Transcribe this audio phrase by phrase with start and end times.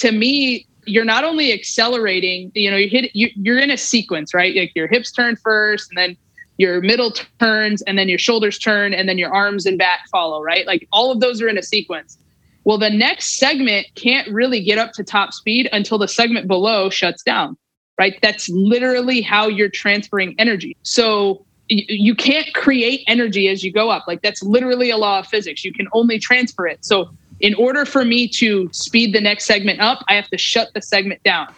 [0.00, 4.34] to me, you're not only accelerating, you know, you hit you, you're in a sequence,
[4.34, 4.54] right?
[4.56, 6.16] Like your hips turn first and then
[6.56, 10.42] your middle turns and then your shoulders turn and then your arms and back follow,
[10.42, 10.66] right?
[10.66, 12.18] Like all of those are in a sequence.
[12.64, 16.90] Well, the next segment can't really get up to top speed until the segment below
[16.90, 17.56] shuts down,
[17.98, 18.18] right?
[18.22, 20.76] That's literally how you're transferring energy.
[20.82, 24.04] So you can't create energy as you go up.
[24.08, 25.64] Like that's literally a law of physics.
[25.64, 26.84] You can only transfer it.
[26.84, 27.10] So
[27.40, 30.82] in order for me to speed the next segment up, I have to shut the
[30.82, 31.52] segment down.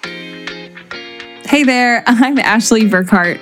[1.45, 3.39] Hey there, I'm Ashley Burkhart,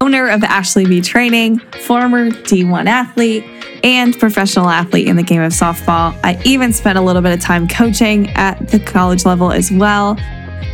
[0.00, 3.44] owner of Ashley B Training, former D1 athlete,
[3.84, 6.18] and professional athlete in the game of softball.
[6.24, 10.16] I even spent a little bit of time coaching at the college level as well.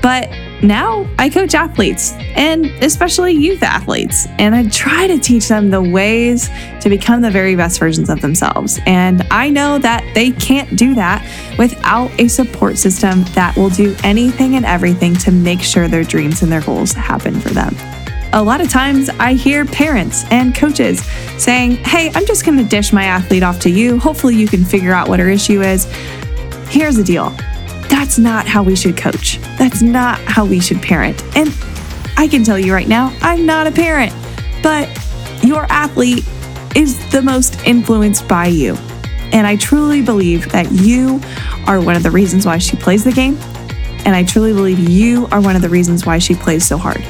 [0.03, 0.31] But
[0.63, 5.83] now I coach athletes and especially youth athletes, and I try to teach them the
[5.83, 6.49] ways
[6.81, 8.79] to become the very best versions of themselves.
[8.87, 11.25] And I know that they can't do that
[11.59, 16.43] without a support system that will do anything and everything to make sure their dreams
[16.43, 17.75] and their goals happen for them.
[18.35, 21.03] A lot of times I hear parents and coaches
[21.39, 23.99] saying, Hey, I'm just going to dish my athlete off to you.
[23.99, 25.87] Hopefully, you can figure out what her issue is.
[26.69, 27.35] Here's the deal
[27.89, 29.39] that's not how we should coach.
[29.59, 31.23] That's not how we should parent.
[31.37, 31.55] And
[32.17, 34.13] I can tell you right now, I'm not a parent,
[34.63, 34.89] but
[35.43, 36.27] your athlete
[36.75, 38.75] is the most influenced by you.
[39.33, 41.21] And I truly believe that you
[41.67, 43.37] are one of the reasons why she plays the game.
[44.05, 47.03] And I truly believe you are one of the reasons why she plays so hard.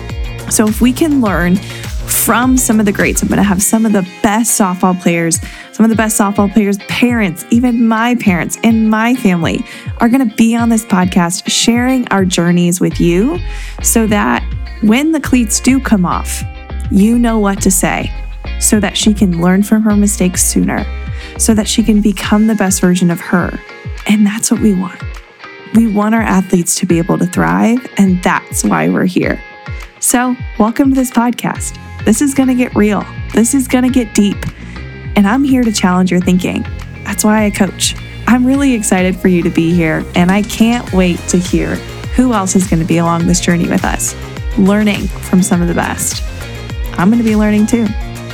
[0.52, 3.86] So if we can learn from some of the greats, I'm going to have some
[3.86, 5.38] of the best softball players
[5.78, 9.64] some of the best softball players' parents, even my parents and my family,
[9.98, 13.38] are going to be on this podcast sharing our journeys with you
[13.80, 14.42] so that
[14.82, 16.42] when the cleats do come off,
[16.90, 18.12] you know what to say
[18.58, 20.84] so that she can learn from her mistakes sooner,
[21.38, 23.56] so that she can become the best version of her.
[24.08, 25.00] And that's what we want.
[25.76, 29.40] We want our athletes to be able to thrive, and that's why we're here.
[30.00, 31.78] So, welcome to this podcast.
[32.04, 33.06] This is going to get real.
[33.32, 34.44] This is going to get deep
[35.18, 36.64] and I'm here to challenge your thinking.
[37.02, 37.96] That's why I coach.
[38.28, 41.74] I'm really excited for you to be here, and I can't wait to hear
[42.14, 44.14] who else is going to be along this journey with us,
[44.56, 46.22] learning from some of the best.
[46.96, 47.88] I'm going to be learning too.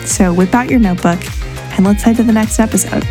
[0.05, 1.21] So whip out your notebook
[1.57, 3.03] and let's head to the next episode.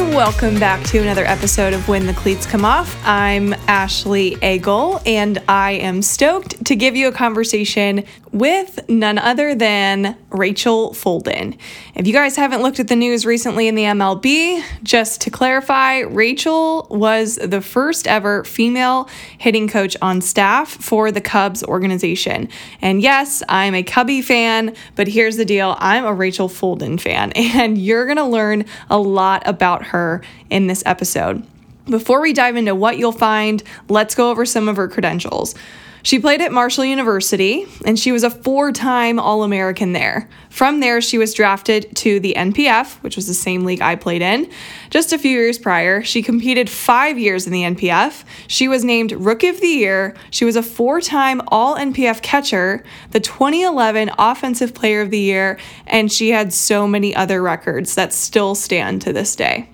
[0.00, 2.96] And welcome back to another episode of When the Cleats Come Off.
[3.04, 9.54] I'm Ashley Agel, and I am stoked to give you a conversation with none other
[9.54, 11.56] than Rachel Folden.
[11.94, 16.00] If you guys haven't looked at the news recently in the MLB, just to clarify,
[16.00, 22.48] Rachel was the first ever female hitting coach on staff for the Cubs organization.
[22.80, 27.32] And yes, I'm a Cubby fan, but here's the deal I'm a Rachel Folden fan,
[27.34, 31.46] and you're going to learn a lot about her in this episode.
[31.86, 35.54] Before we dive into what you'll find, let's go over some of her credentials.
[36.02, 40.28] She played at Marshall University and she was a four time All American there.
[40.48, 44.22] From there, she was drafted to the NPF, which was the same league I played
[44.22, 44.50] in.
[44.90, 48.24] Just a few years prior, she competed five years in the NPF.
[48.46, 50.14] She was named Rookie of the Year.
[50.30, 55.58] She was a four time All NPF catcher, the 2011 Offensive Player of the Year,
[55.86, 59.68] and she had so many other records that still stand to this day.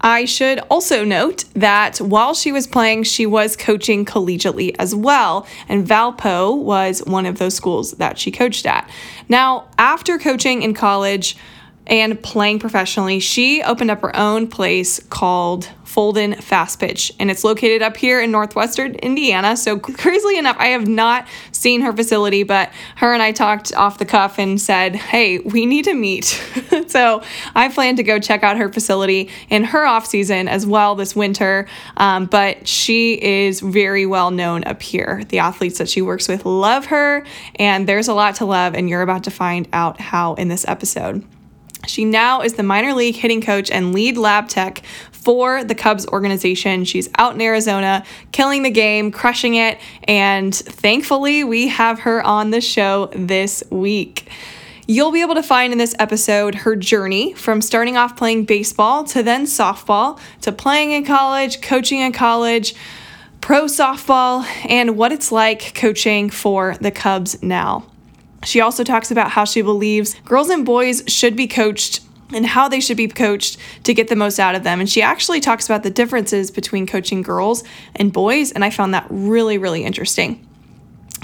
[0.00, 5.46] I should also note that while she was playing, she was coaching collegiately as well,
[5.68, 8.88] and Valpo was one of those schools that she coached at.
[9.28, 11.36] Now, after coaching in college
[11.86, 17.42] and playing professionally, she opened up her own place called Folden Fast Pitch, and it's
[17.42, 19.56] located up here in northwestern Indiana.
[19.56, 23.96] So, crazily enough, I have not seen her facility, but her and I talked off
[23.96, 26.24] the cuff and said, hey, we need to meet.
[26.88, 27.22] so,
[27.54, 31.16] I plan to go check out her facility in her off season as well this
[31.16, 31.66] winter.
[31.96, 35.22] Um, but she is very well known up here.
[35.30, 37.24] The athletes that she works with love her,
[37.54, 40.68] and there's a lot to love, and you're about to find out how in this
[40.68, 41.24] episode.
[41.86, 46.06] She now is the minor league hitting coach and lead lab tech for the Cubs
[46.06, 46.84] organization.
[46.84, 52.50] She's out in Arizona, killing the game, crushing it, and thankfully, we have her on
[52.50, 54.28] the show this week.
[54.88, 59.02] You'll be able to find in this episode her journey from starting off playing baseball
[59.04, 62.76] to then softball to playing in college, coaching in college,
[63.40, 67.84] pro softball, and what it's like coaching for the Cubs now.
[68.46, 72.00] She also talks about how she believes girls and boys should be coached
[72.32, 74.80] and how they should be coached to get the most out of them.
[74.80, 77.64] And she actually talks about the differences between coaching girls
[77.94, 80.45] and boys, and I found that really, really interesting.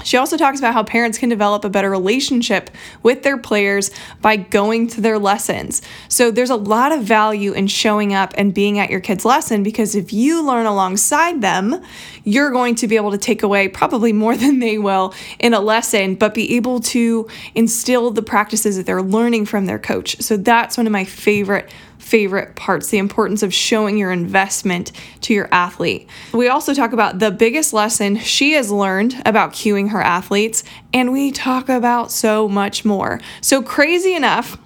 [0.03, 2.69] She also talks about how parents can develop a better relationship
[3.01, 3.91] with their players
[4.21, 5.81] by going to their lessons.
[6.07, 9.63] So there's a lot of value in showing up and being at your kids' lesson
[9.63, 11.81] because if you learn alongside them,
[12.23, 15.59] you're going to be able to take away probably more than they will in a
[15.59, 20.21] lesson, but be able to instill the practices that they're learning from their coach.
[20.21, 21.69] So that's one of my favorite
[22.03, 24.91] favorite parts the importance of showing your investment
[25.21, 26.07] to your athlete.
[26.33, 30.63] We also talk about the biggest lesson she has learned about cueing her athletes,
[30.93, 33.21] and we talk about so much more.
[33.41, 34.57] So, crazy enough,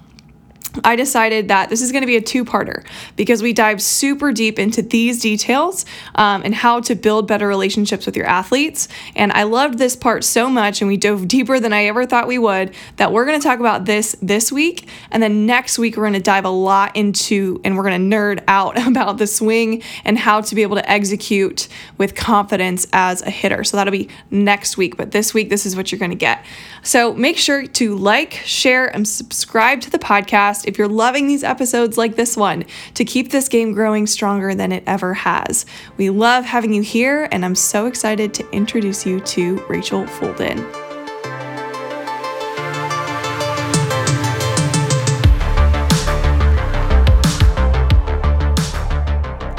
[0.84, 2.84] I decided that this is going to be a two parter
[3.16, 5.84] because we dive super deep into these details
[6.14, 8.88] um, and how to build better relationships with your athletes.
[9.16, 12.28] And I loved this part so much, and we dove deeper than I ever thought
[12.28, 14.88] we would, that we're going to talk about this this week.
[15.10, 18.16] And then next week, we're going to dive a lot into and we're going to
[18.16, 23.22] nerd out about the swing and how to be able to execute with confidence as
[23.22, 23.64] a hitter.
[23.64, 24.96] So that'll be next week.
[24.96, 26.44] But this week, this is what you're going to get.
[26.82, 31.44] So make sure to like, share, and subscribe to the podcast if you're loving these
[31.44, 32.64] episodes like this one
[32.94, 35.66] to keep this game growing stronger than it ever has.
[35.96, 40.88] We love having you here, and I'm so excited to introduce you to Rachel Folden.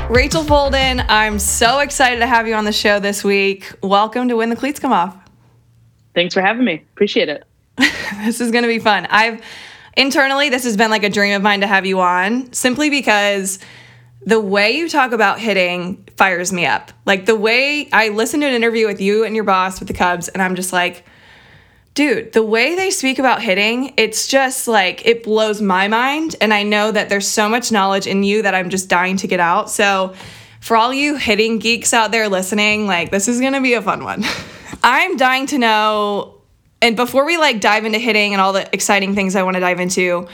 [0.09, 3.71] Rachel Folden, I'm so excited to have you on the show this week.
[3.83, 5.15] Welcome to When the Cleats Come Off.
[6.15, 6.83] Thanks for having me.
[6.93, 7.43] Appreciate it.
[7.77, 9.05] this is going to be fun.
[9.09, 9.41] I've
[9.99, 13.59] internally, this has been like a dream of mine to have you on simply because
[14.25, 16.91] the way you talk about hitting fires me up.
[17.05, 19.93] Like the way I listened to an interview with you and your boss with the
[19.93, 21.05] Cubs, and I'm just like,
[21.93, 26.35] dude, the way they speak about hitting, it's just like it blows my mind.
[26.39, 29.27] And I know that there's so much knowledge in you that I'm just dying to
[29.27, 29.69] get out.
[29.69, 30.13] So,
[30.61, 34.03] for all you hitting geeks out there listening, like this is gonna be a fun
[34.03, 34.23] one.
[34.83, 36.38] I'm dying to know.
[36.81, 39.59] And before we like dive into hitting and all the exciting things I want to
[39.59, 40.27] dive into,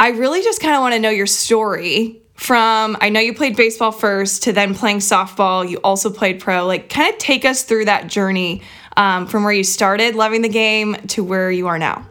[0.00, 3.56] I really just kind of want to know your story from I know you played
[3.56, 5.68] baseball first to then playing softball.
[5.68, 6.66] You also played pro.
[6.66, 8.62] Like, kind of take us through that journey
[8.96, 12.06] um, from where you started loving the game to where you are now.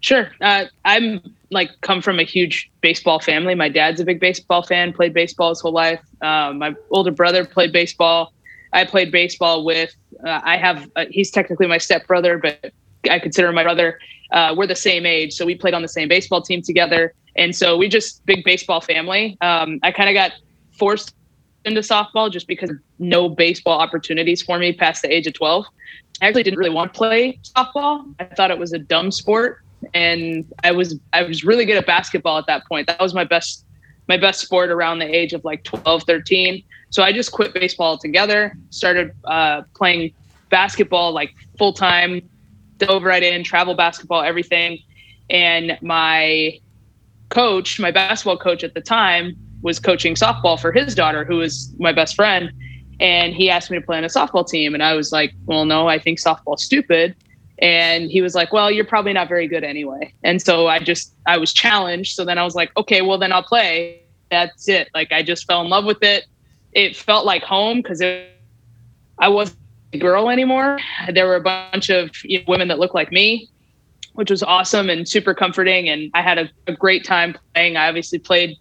[0.00, 0.30] Sure.
[0.40, 1.20] Uh, I'm
[1.50, 3.54] like come from a huge baseball family.
[3.54, 6.00] My dad's a big baseball fan, played baseball his whole life.
[6.20, 8.32] Uh, my older brother played baseball.
[8.72, 9.94] I played baseball with.
[10.24, 10.90] Uh, I have.
[10.96, 12.72] Uh, he's technically my stepbrother, but
[13.10, 13.98] I consider him my brother.
[14.32, 17.54] Uh, we're the same age, so we played on the same baseball team together, and
[17.54, 19.36] so we just big baseball family.
[19.40, 20.32] Um, I kind of got
[20.72, 21.14] forced
[21.64, 25.66] into softball just because no baseball opportunities for me past the age of 12.
[26.22, 28.14] I actually didn't really want to play softball.
[28.18, 29.62] I thought it was a dumb sport,
[29.92, 32.86] and I was I was really good at basketball at that point.
[32.86, 33.64] That was my best
[34.08, 36.62] my best sport around the age of like 12, 13.
[36.96, 40.14] So I just quit baseball altogether, started uh, playing
[40.48, 42.26] basketball like full time,
[42.78, 44.78] dove right in, travel basketball, everything.
[45.28, 46.58] And my
[47.28, 51.70] coach, my basketball coach at the time, was coaching softball for his daughter, who was
[51.78, 52.50] my best friend.
[52.98, 54.72] And he asked me to play on a softball team.
[54.72, 57.14] And I was like, well, no, I think softball's stupid.
[57.58, 60.14] And he was like, well, you're probably not very good anyway.
[60.24, 62.14] And so I just, I was challenged.
[62.16, 64.00] So then I was like, okay, well, then I'll play.
[64.30, 64.88] That's it.
[64.94, 66.24] Like I just fell in love with it
[66.76, 69.58] it felt like home because I wasn't
[69.94, 70.78] a girl anymore.
[71.10, 73.48] There were a bunch of you know, women that looked like me,
[74.12, 75.88] which was awesome and super comforting.
[75.88, 77.78] And I had a, a great time playing.
[77.78, 78.58] I obviously played,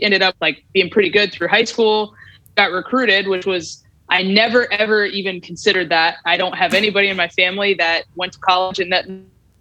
[0.00, 2.12] ended up like being pretty good through high school,
[2.56, 6.16] got recruited, which was I never ever even considered that.
[6.26, 9.06] I don't have anybody in my family that went to college and that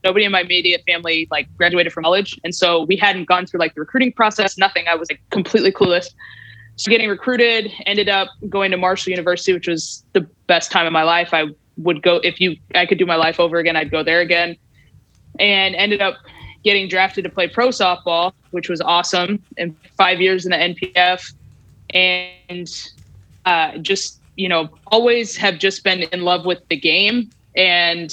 [0.03, 2.39] nobody in my immediate family like graduated from college.
[2.43, 4.85] And so we hadn't gone through like the recruiting process, nothing.
[4.88, 6.09] I was like completely clueless
[6.75, 10.94] so getting recruited ended up going to marshall university which was the best time of
[10.94, 11.34] my life.
[11.34, 11.46] I
[11.77, 14.56] would go if you i could do my life over again i'd go there again.
[15.39, 16.15] And ended up
[16.63, 19.44] getting drafted to play pro softball which was awesome.
[19.58, 21.34] And five years in the npf
[21.94, 22.70] and
[23.46, 27.30] uh, just you know always have just been in love with the game.
[27.56, 28.12] And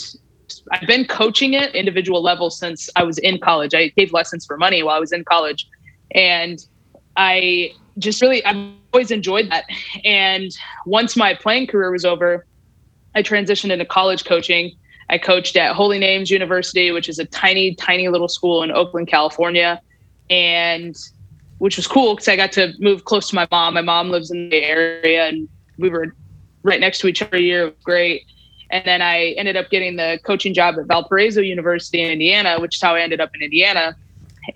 [0.73, 3.75] i've been coaching it individual level since i was in college.
[3.75, 5.67] I gave lessons for money while i was in college.
[6.15, 6.59] And
[7.17, 9.65] i just really, I've always enjoyed that.
[10.05, 10.51] And
[10.87, 12.47] once my playing career was over,
[13.15, 14.73] I transitioned into college coaching.
[15.09, 19.09] I coached at Holy Names University, which is a tiny, tiny little school in Oakland,
[19.09, 19.81] California.
[20.29, 20.97] And
[21.59, 23.75] which was cool because I got to move close to my mom.
[23.75, 25.47] My mom lives in the area and
[25.79, 26.15] we were
[26.63, 27.63] right next to each other year.
[27.63, 28.25] It was great.
[28.71, 32.77] And then I ended up getting the coaching job at Valparaiso University in Indiana, which
[32.77, 33.95] is how I ended up in Indiana.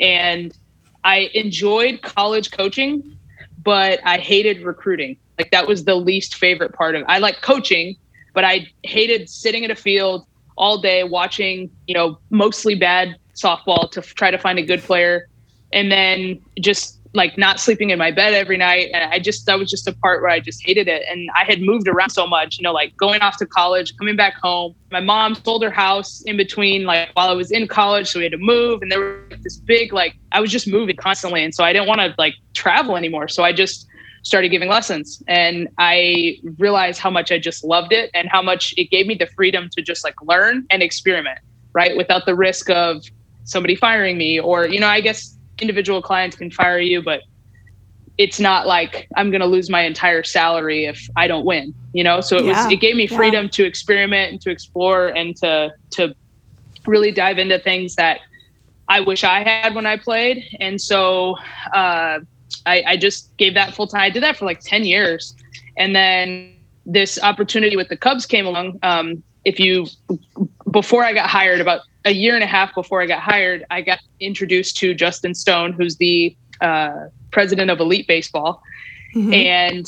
[0.01, 0.57] And
[1.05, 3.19] I enjoyed college coaching
[3.65, 5.17] but I hated recruiting.
[5.39, 7.03] Like that was the least favorite part of.
[7.03, 7.07] it.
[7.09, 7.97] I like coaching,
[8.35, 13.91] but I hated sitting at a field all day watching, you know, mostly bad softball
[13.91, 15.29] to f- try to find a good player
[15.73, 18.91] and then just like not sleeping in my bed every night.
[18.93, 21.05] And I just, that was just a part where I just hated it.
[21.09, 24.17] And I had moved around so much, you know, like going off to college, coming
[24.17, 24.75] back home.
[24.91, 28.09] My mom sold her house in between, like while I was in college.
[28.11, 28.83] So we had to move.
[28.83, 31.45] And there was this big, like, I was just moving constantly.
[31.45, 33.29] And so I didn't want to like travel anymore.
[33.29, 33.87] So I just,
[34.25, 38.73] started giving lessons and i realized how much i just loved it and how much
[38.79, 41.39] it gave me the freedom to just like learn and experiment
[41.75, 43.05] right without the risk of
[43.45, 47.23] somebody firing me or you know i guess individual clients can fire you, but
[48.17, 52.05] it's not like I'm going to lose my entire salary if I don't win, you
[52.05, 52.21] know?
[52.21, 52.65] So it yeah.
[52.65, 53.51] was, it gave me freedom yeah.
[53.51, 56.15] to experiment and to explore and to, to
[56.87, 58.21] really dive into things that
[58.89, 60.45] I wish I had when I played.
[60.61, 61.37] And so,
[61.73, 62.21] uh,
[62.67, 64.03] I, I just gave that full time.
[64.03, 65.35] I did that for like 10 years.
[65.77, 66.57] And then
[66.87, 68.79] this opportunity with the Cubs came along.
[68.83, 69.87] Um, if you,
[70.71, 73.81] before I got hired, about a year and a half before I got hired, I
[73.81, 78.63] got introduced to Justin Stone, who's the uh, president of Elite Baseball,
[79.15, 79.33] mm-hmm.
[79.33, 79.87] and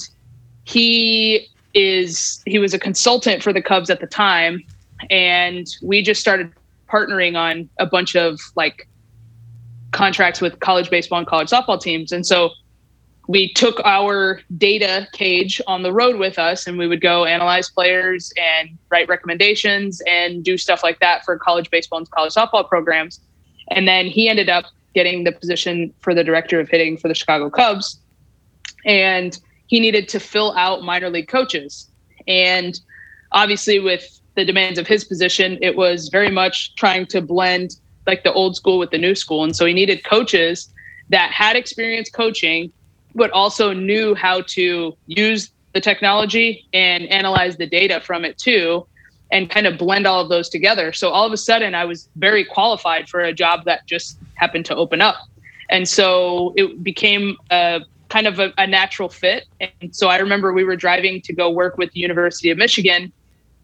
[0.64, 4.62] he is he was a consultant for the Cubs at the time,
[5.10, 6.52] and we just started
[6.88, 8.88] partnering on a bunch of like
[9.92, 12.50] contracts with college baseball and college softball teams, and so
[13.28, 17.68] we took our data cage on the road with us and we would go analyze
[17.68, 22.68] players and write recommendations and do stuff like that for college baseball and college softball
[22.68, 23.20] programs.
[23.68, 27.14] And then he ended up getting the position for the director of hitting for the
[27.14, 28.00] Chicago Cubs.
[28.84, 31.90] And he needed to fill out minor league coaches.
[32.28, 32.78] And
[33.32, 38.22] obviously, with the demands of his position, it was very much trying to blend like
[38.22, 39.42] the old school with the new school.
[39.42, 40.72] And so he needed coaches
[41.08, 42.72] that had experience coaching
[43.16, 48.86] but also knew how to use the technology and analyze the data from it too
[49.32, 50.92] and kind of blend all of those together.
[50.92, 54.64] So all of a sudden I was very qualified for a job that just happened
[54.66, 55.16] to open up.
[55.68, 59.46] And so it became a kind of a, a natural fit.
[59.60, 63.12] And so I remember we were driving to go work with the University of Michigan,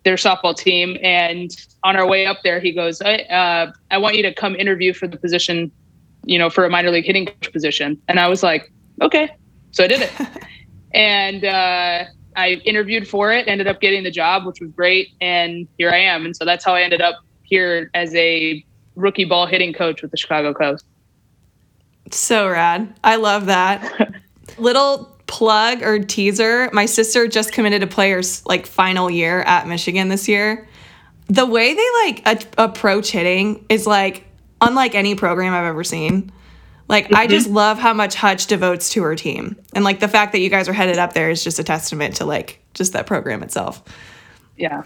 [0.05, 0.97] their softball team.
[1.03, 1.55] And
[1.85, 4.93] on our way up there, he goes, I, uh, I want you to come interview
[4.93, 5.71] for the position,
[6.25, 8.01] you know, for a minor league hitting coach position.
[8.09, 9.31] And I was like, okay.
[9.73, 10.13] So I did it.
[10.95, 12.05] and uh,
[12.37, 15.09] I interviewed for it, ended up getting the job, which was great.
[15.21, 16.25] And here I am.
[16.25, 18.65] And so that's how I ended up here as a
[18.95, 20.85] rookie ball hitting coach with the Chicago Cubs.
[22.11, 22.95] So rad.
[23.03, 24.15] I love that.
[24.59, 30.09] Little plug or teaser my sister just committed to players like final year at Michigan
[30.09, 30.69] this year.
[31.29, 34.27] The way they like a- approach hitting is like
[34.61, 36.31] unlike any program I've ever seen.
[36.93, 37.17] Like mm-hmm.
[37.17, 37.57] I just mm-hmm.
[37.57, 39.57] love how much Hutch devotes to her team.
[39.75, 42.15] And like the fact that you guys are headed up there is just a testament
[42.17, 43.83] to like just that program itself.
[44.59, 44.83] Yeah.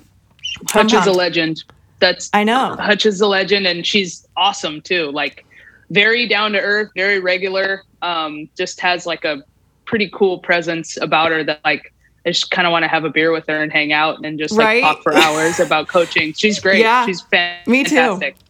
[0.68, 1.64] Hutch is a legend.
[1.98, 2.76] That's I know.
[2.78, 5.10] Hutch is a legend and she's awesome too.
[5.10, 5.44] Like
[5.90, 7.82] very down to earth, very regular.
[8.02, 9.42] Um, just has like a
[9.84, 11.92] pretty cool presence about her that like
[12.24, 14.38] I just kind of want to have a beer with her and hang out and
[14.38, 14.80] just like right?
[14.80, 16.32] talk for hours about coaching.
[16.34, 16.80] She's great.
[16.82, 17.68] Yeah, she's fantastic.
[17.68, 18.45] Me too.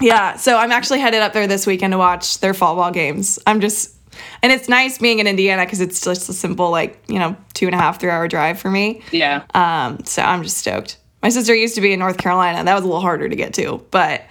[0.00, 3.38] Yeah, so I'm actually headed up there this weekend to watch their fall ball games.
[3.46, 3.94] I'm just,
[4.42, 7.66] and it's nice being in Indiana because it's just a simple, like, you know, two
[7.66, 9.02] and a half, three hour drive for me.
[9.10, 9.44] Yeah.
[9.54, 10.98] Um, so I'm just stoked.
[11.22, 12.62] My sister used to be in North Carolina.
[12.62, 14.22] That was a little harder to get to, but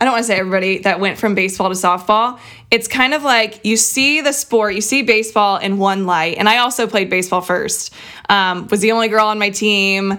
[0.00, 2.38] I don't want to say everybody that went from baseball to softball.
[2.70, 6.36] It's kind of like you see the sport, you see baseball in one light.
[6.38, 7.94] And I also played baseball first.
[8.28, 10.18] Um, was the only girl on my team.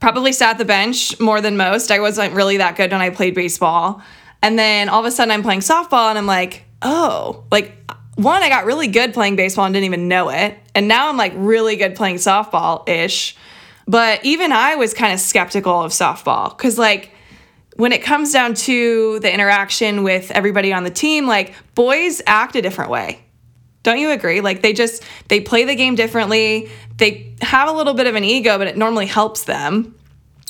[0.00, 1.90] Probably sat the bench more than most.
[1.90, 4.02] I wasn't really that good when I played baseball.
[4.42, 7.76] And then all of a sudden I'm playing softball and I'm like, oh, like
[8.14, 10.56] one, I got really good playing baseball and didn't even know it.
[10.74, 13.36] And now I'm like really good playing softball ish.
[13.86, 17.10] But even I was kind of skeptical of softball because, like,
[17.78, 22.56] when it comes down to the interaction with everybody on the team, like boys act
[22.56, 23.20] a different way.
[23.84, 24.40] Don't you agree?
[24.40, 26.70] Like they just they play the game differently.
[26.96, 29.94] They have a little bit of an ego, but it normally helps them.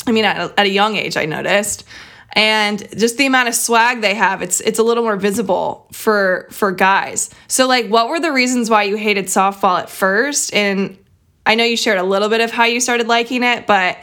[0.06, 1.85] I mean, at a, at a young age, I noticed.
[2.32, 6.47] and just the amount of swag they have it's it's a little more visible for
[6.50, 10.99] for guys so like what were the reasons why you hated softball at first and
[11.47, 13.97] i know you shared a little bit of how you started liking it but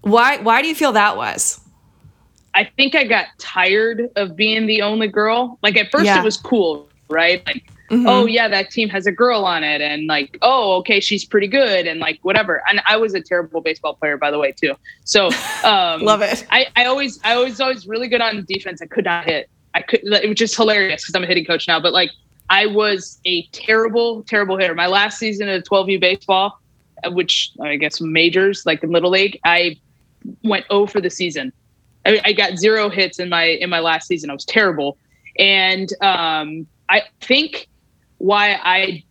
[0.00, 1.60] why why do you feel that was
[2.54, 6.20] i think i got tired of being the only girl like at first Yeah.
[6.20, 8.06] it was cool right like Mhm.
[8.08, 11.46] oh yeah that team has a girl on it and like oh okay she's pretty
[11.46, 14.74] good and like whatever and i was a terrible baseball player by the way too
[15.04, 15.26] so
[15.64, 18.80] um love it I, I always I was always really good on defense.
[18.80, 19.50] I could not hit.
[19.74, 21.78] I could it was just hilarious because I'm a hitting coach now.
[21.78, 22.10] But like
[22.48, 24.74] I was a terrible, terrible hitter.
[24.74, 26.58] My last season of 12U baseball,
[27.04, 29.76] uh, which I guess majors like in little league, I
[30.42, 31.52] went 0 for the season.
[32.06, 34.30] I, I got zero hits in my in my last season.
[34.30, 34.98] I was terrible,
[35.38, 37.68] and um, I think
[38.18, 39.02] why I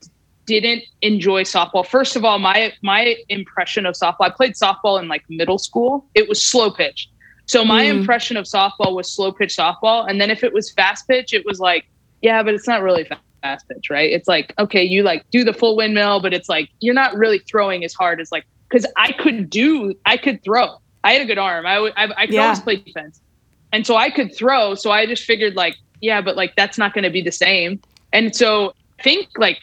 [0.45, 1.85] didn't enjoy softball.
[1.85, 4.21] First of all, my my impression of softball.
[4.21, 6.09] I played softball in like middle school.
[6.15, 7.09] It was slow pitch.
[7.45, 8.00] So my Mm.
[8.00, 11.45] impression of softball was slow pitch softball, and then if it was fast pitch, it
[11.45, 11.83] was like,
[12.21, 14.12] yeah, but it's not really fa- fast pitch, right?
[14.12, 17.39] It's like, okay, you like do the full windmill, but it's like you're not really
[17.39, 20.77] throwing as hard as like because I could do, I could throw.
[21.03, 21.65] I had a good arm.
[21.65, 22.41] I I, I could Yeah.
[22.41, 23.22] always play defense,
[23.72, 24.75] and so I could throw.
[24.75, 27.81] So I just figured like, yeah, but like that's not going to be the same.
[28.12, 29.60] And so I think like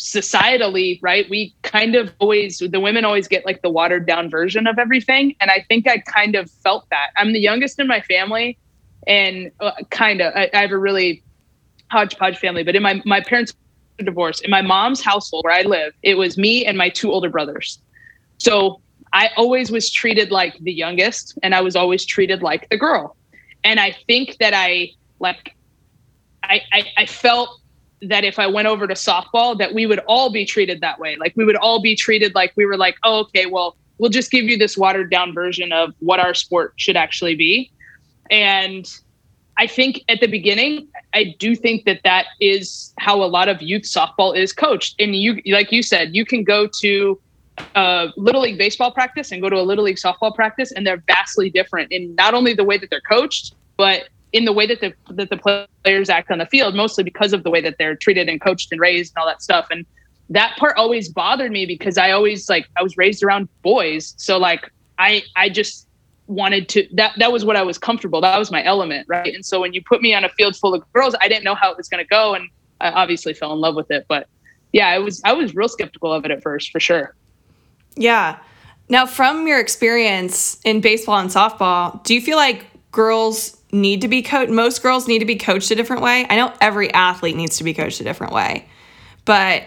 [0.00, 1.28] societally, right?
[1.30, 5.34] We kind of always the women always get like the watered down version of everything,
[5.40, 7.08] and I think I kind of felt that.
[7.16, 8.58] I'm the youngest in my family,
[9.06, 11.22] and uh, kind of I, I have a really
[11.90, 12.62] hodgepodge family.
[12.64, 13.52] But in my my parents
[13.98, 14.42] were divorced.
[14.44, 17.78] In my mom's household where I live, it was me and my two older brothers.
[18.38, 18.80] So
[19.12, 23.16] I always was treated like the youngest, and I was always treated like the girl.
[23.64, 25.54] And I think that I like
[26.42, 27.60] I, I, I felt
[28.02, 31.16] that if I went over to softball, that we would all be treated that way.
[31.16, 34.30] Like we would all be treated like we were like, oh, okay, well, we'll just
[34.30, 37.70] give you this watered down version of what our sport should actually be.
[38.30, 38.90] And
[39.58, 43.60] I think at the beginning, I do think that that is how a lot of
[43.60, 44.94] youth softball is coached.
[44.98, 47.20] And you, like you said, you can go to
[48.16, 51.50] little league baseball practice and go to a little league softball practice, and they're vastly
[51.50, 54.92] different in not only the way that they're coached, but in the way that the
[55.14, 58.28] that the players act on the field, mostly because of the way that they're treated
[58.28, 59.66] and coached and raised and all that stuff.
[59.70, 59.84] And
[60.30, 64.38] that part always bothered me because I always like I was raised around boys, so
[64.38, 65.88] like I I just
[66.26, 68.20] wanted to that that was what I was comfortable.
[68.20, 69.34] That was my element, right?
[69.34, 71.56] And so when you put me on a field full of girls, I didn't know
[71.56, 72.48] how it was going to go, and
[72.80, 74.06] I obviously fell in love with it.
[74.08, 74.28] But
[74.72, 77.16] yeah, I was I was real skeptical of it at first, for sure.
[77.96, 78.38] Yeah.
[78.88, 84.08] Now, from your experience in baseball and softball, do you feel like girls need to
[84.08, 84.50] be coached?
[84.50, 86.26] Most girls need to be coached a different way.
[86.28, 88.68] I know every athlete needs to be coached a different way,
[89.24, 89.64] but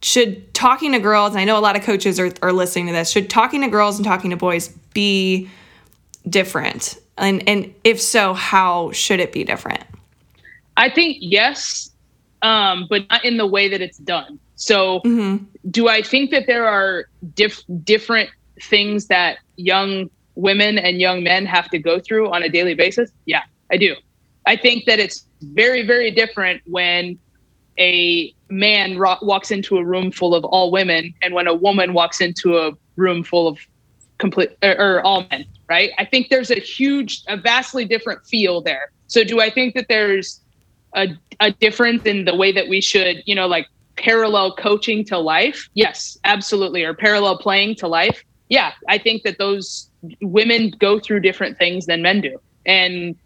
[0.00, 2.92] should talking to girls, and I know a lot of coaches are, are listening to
[2.92, 5.48] this, should talking to girls and talking to boys be
[6.28, 6.98] different?
[7.16, 9.82] And, and if so, how should it be different?
[10.76, 11.90] I think yes,
[12.42, 14.38] um, but not in the way that it's done.
[14.56, 15.44] So, mm-hmm.
[15.70, 18.30] do I think that there are diff- different
[18.62, 23.10] things that young women and young men have to go through on a daily basis?
[23.26, 23.96] Yeah, I do.
[24.46, 27.18] I think that it's very, very different when
[27.78, 31.92] a man ro- walks into a room full of all women and when a woman
[31.92, 33.58] walks into a room full of
[34.18, 35.90] complete or, or all men, right?
[35.98, 38.92] I think there's a huge, a vastly different feel there.
[39.08, 40.40] So, do I think that there's
[40.94, 41.08] a,
[41.40, 45.68] a difference in the way that we should, you know, like parallel coaching to life?
[45.74, 46.84] Yes, absolutely.
[46.84, 48.22] Or parallel playing to life?
[48.48, 49.88] Yeah, I think that those
[50.20, 52.38] women go through different things than men do.
[52.66, 53.16] And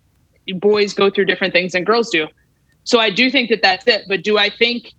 [0.57, 2.29] boys go through different things than girls do.
[2.85, 4.05] So I do think that that's it.
[4.09, 4.95] But do I think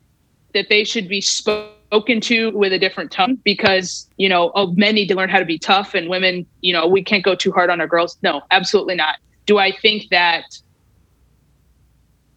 [0.53, 4.95] that they should be spoken to with a different tone because, you know, oh, men
[4.95, 7.51] need to learn how to be tough and women, you know, we can't go too
[7.51, 8.17] hard on our girls?
[8.21, 9.17] No, absolutely not.
[9.45, 10.43] Do I think that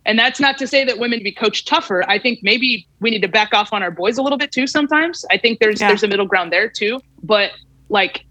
[0.05, 2.05] and that's not to say that women be coached tougher.
[2.09, 4.67] I think maybe we need to back off on our boys a little bit too
[4.67, 5.25] sometimes.
[5.31, 5.89] I think there's Yeah.
[5.89, 7.01] there's a middle ground there too.
[7.23, 7.53] But
[7.89, 8.25] like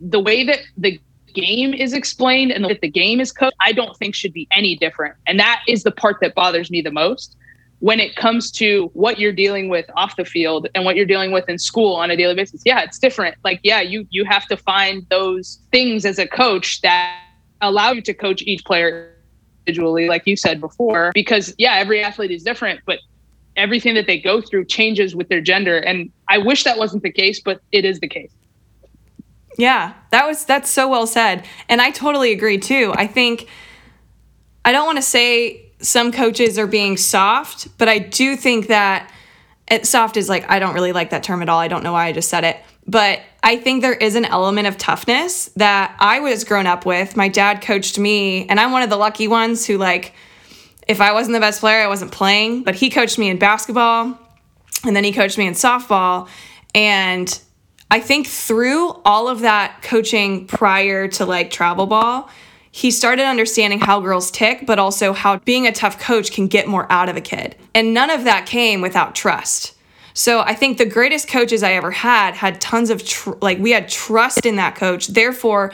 [0.00, 1.00] the way that the
[1.34, 4.32] game is explained and the way that the game is coached, I don't think should
[4.32, 5.14] be any different.
[5.26, 7.36] And that is the part that bothers me the most
[7.80, 11.30] when it comes to what you're dealing with off the field and what you're dealing
[11.30, 12.62] with in school on a daily basis.
[12.64, 13.36] Yeah, it's different.
[13.44, 17.16] Like, yeah, you you have to find those things as a coach that
[17.60, 19.12] allow you to coach each player
[19.68, 22.98] individually, like you said before, because yeah, every athlete is different, but
[23.56, 25.78] everything that they go through changes with their gender.
[25.78, 28.32] And I wish that wasn't the case, but it is the case.
[29.58, 31.44] Yeah, that was that's so well said.
[31.68, 32.92] And I totally agree too.
[32.96, 33.48] I think
[34.64, 39.12] I don't want to say some coaches are being soft, but I do think that
[39.82, 41.58] soft is like I don't really like that term at all.
[41.58, 42.56] I don't know why I just said it.
[42.88, 47.16] But I think there is an element of toughness that I was grown up with.
[47.16, 50.14] My dad coached me, and I'm one of the lucky ones who, like,
[50.88, 54.18] if I wasn't the best player, I wasn't playing, but he coached me in basketball
[54.84, 56.28] and then he coached me in softball.
[56.74, 57.38] And
[57.90, 62.30] I think through all of that coaching prior to like travel ball,
[62.70, 66.66] he started understanding how girls tick, but also how being a tough coach can get
[66.68, 67.56] more out of a kid.
[67.74, 69.74] And none of that came without trust.
[70.18, 73.70] So I think the greatest coaches I ever had had tons of tr- like we
[73.70, 75.06] had trust in that coach.
[75.06, 75.72] Therefore,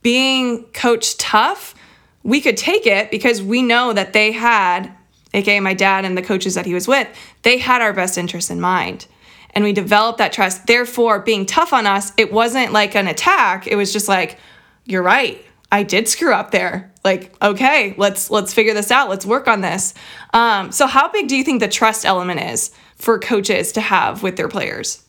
[0.00, 1.74] being coach tough,
[2.22, 4.90] we could take it because we know that they had,
[5.34, 7.06] aka my dad and the coaches that he was with,
[7.42, 9.06] they had our best interest in mind.
[9.50, 10.66] And we developed that trust.
[10.66, 13.66] Therefore, being tough on us, it wasn't like an attack.
[13.66, 14.38] It was just like,
[14.86, 15.44] you're right.
[15.70, 16.93] I did screw up there.
[17.04, 19.10] Like, okay, let's let's figure this out.
[19.10, 19.92] Let's work on this.
[20.32, 24.22] Um, so, how big do you think the trust element is for coaches to have
[24.22, 25.04] with their players?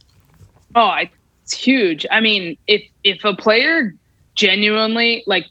[0.76, 0.94] Oh,
[1.44, 2.06] it's huge.
[2.12, 3.96] I mean, if if a player
[4.36, 5.46] genuinely like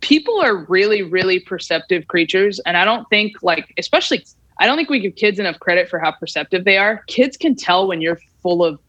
[0.00, 4.24] people are really really perceptive creatures and I don't think like especially
[4.58, 7.04] I don't think we give kids enough credit for how perceptive they are.
[7.06, 8.80] Kids can tell when you're full of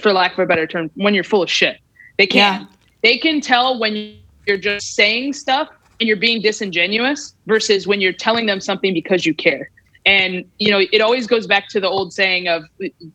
[0.00, 1.78] for lack of a better term, when you're full of shit.
[2.16, 2.60] They can.
[2.60, 2.66] Yeah.
[3.02, 5.68] They can tell when you're just saying stuff
[6.00, 9.70] and you're being disingenuous versus when you're telling them something because you care.
[10.06, 12.64] And you know, it always goes back to the old saying of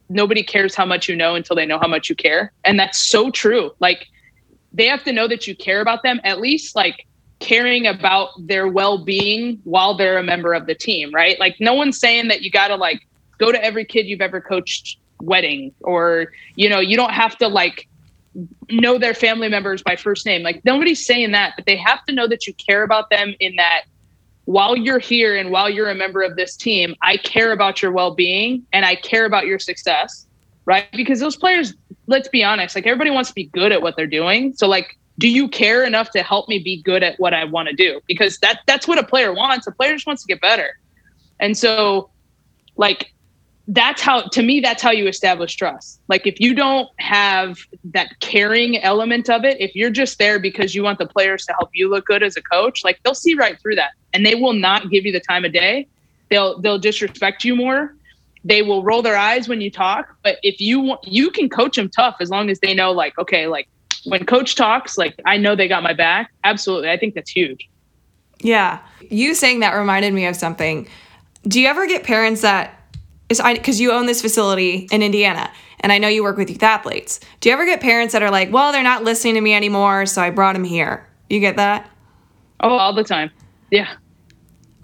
[0.10, 2.52] nobody cares how much you know until they know how much you care.
[2.66, 3.72] And that's so true.
[3.80, 4.08] Like
[4.74, 7.06] they have to know that you care about them, at least like
[7.40, 11.40] caring about their well-being while they're a member of the team, right?
[11.40, 13.02] Like no one's saying that you got to like
[13.38, 17.48] go to every kid you've ever coached wedding or you know, you don't have to
[17.48, 17.88] like
[18.70, 20.44] know their family members by first name.
[20.44, 23.56] Like nobody's saying that, but they have to know that you care about them in
[23.56, 23.84] that
[24.46, 27.92] while you're here and while you're a member of this team, I care about your
[27.92, 30.26] well being and I care about your success,
[30.66, 30.88] right?
[30.92, 31.76] Because those players,
[32.08, 34.54] let's be honest, like everybody wants to be good at what they're doing.
[34.56, 37.70] So, like, do you care enough to help me be good at what I want
[37.70, 38.02] to do?
[38.08, 39.68] Because that that's what a player wants.
[39.68, 40.80] A player just wants to get better.
[41.40, 42.10] And so,
[42.76, 43.14] like,
[43.72, 46.02] that's how to me that's how you establish trust.
[46.08, 50.74] Like if you don't have that caring element of it if you're just there because
[50.74, 53.36] you want the players to help you look good as a coach like they'll see
[53.36, 53.92] right through that.
[54.14, 55.88] And they will not give you the time of day.
[56.30, 57.96] They'll they'll disrespect you more.
[58.44, 60.16] They will roll their eyes when you talk.
[60.24, 63.18] But if you want you can coach them tough as long as they know like
[63.20, 63.70] okay like
[64.06, 66.32] when coach talks like i know they got my back.
[66.44, 66.90] Absolutely.
[66.90, 67.70] I think that's huge.
[68.40, 68.80] Yeah.
[69.12, 70.88] You saying that reminded me of something.
[71.44, 72.79] Do you ever get parents that
[73.30, 75.50] because you own this facility in Indiana
[75.82, 77.20] and I know you work with youth athletes.
[77.40, 80.06] Do you ever get parents that are like, well, they're not listening to me anymore,
[80.06, 81.08] so I brought them here?
[81.30, 81.90] You get that?
[82.60, 83.32] Oh, all the time.
[83.72, 83.96] Yeah.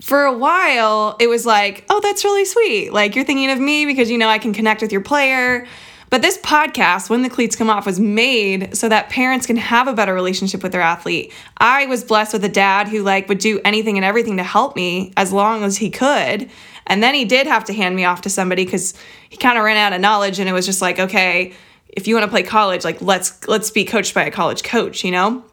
[0.01, 2.93] For a while, it was like, oh, that's really sweet.
[2.93, 5.67] Like, you're thinking of me because you know I can connect with your player.
[6.09, 9.87] But this podcast, When the Cleats Come Off, was made so that parents can have
[9.87, 11.33] a better relationship with their athlete.
[11.57, 14.75] I was blessed with a dad who like would do anything and everything to help
[14.75, 16.49] me as long as he could.
[16.87, 18.93] And then he did have to hand me off to somebody because
[19.29, 21.53] he kind of ran out of knowledge and it was just like, okay,
[21.87, 25.03] if you want to play college, like let's let's be coached by a college coach,
[25.03, 25.43] you know?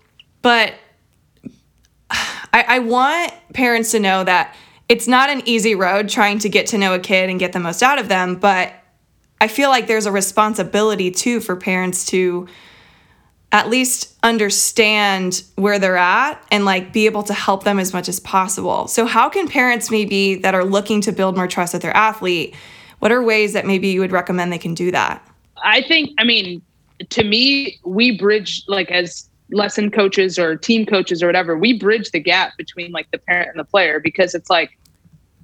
[0.43, 0.75] But
[2.11, 4.55] I, I want parents to know that
[4.89, 7.61] it's not an easy road trying to get to know a kid and get the
[7.61, 8.75] most out of them, but
[9.41, 12.47] I feel like there's a responsibility too for parents to
[13.53, 18.09] at least understand where they're at and like be able to help them as much
[18.09, 18.89] as possible.
[18.89, 22.55] So, how can parents maybe that are looking to build more trust with their athlete,
[22.99, 25.27] what are ways that maybe you would recommend they can do that?
[25.63, 26.63] I think, I mean,
[27.11, 32.11] to me, we bridge like as lesson coaches or team coaches or whatever, we bridge
[32.11, 34.79] the gap between like the parent and the player because it's like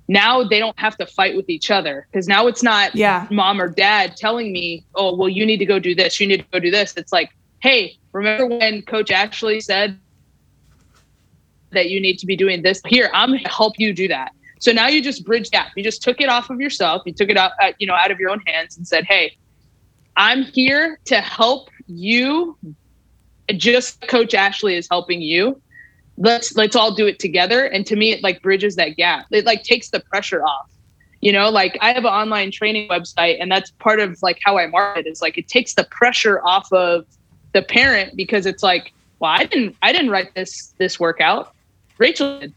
[0.08, 3.26] now they don't have to fight with each other because now it's not yeah.
[3.30, 6.38] mom or dad telling me, oh, well, you need to go do this, you need
[6.38, 6.94] to go do this.
[6.96, 9.98] It's like, hey, remember when Coach Ashley said
[11.72, 12.80] that you need to be doing this?
[12.86, 14.32] Here, I'm going to help you do that.
[14.60, 15.72] So now you just bridge gap.
[15.76, 17.02] You just took it off of yourself.
[17.06, 19.36] You took it out, uh, you know, out of your own hands and said, "Hey,
[20.16, 22.58] I'm here to help you.
[23.56, 25.60] Just Coach Ashley is helping you.
[26.16, 29.26] Let's let's all do it together." And to me, it like bridges that gap.
[29.30, 30.70] It like takes the pressure off.
[31.20, 34.58] You know, like I have an online training website, and that's part of like how
[34.58, 35.06] I market.
[35.06, 37.06] Is like it takes the pressure off of
[37.52, 41.54] the parent because it's like, well, I didn't I didn't write this this workout.
[41.98, 42.54] Rachel did.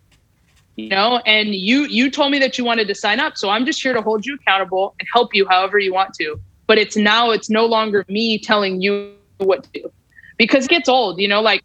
[0.78, 3.38] You know, and you you told me that you wanted to sign up.
[3.38, 6.40] So I'm just here to hold you accountable and help you however you want to.
[6.66, 9.92] But it's now it's no longer me telling you what to do.
[10.38, 11.62] Because it gets old, you know, like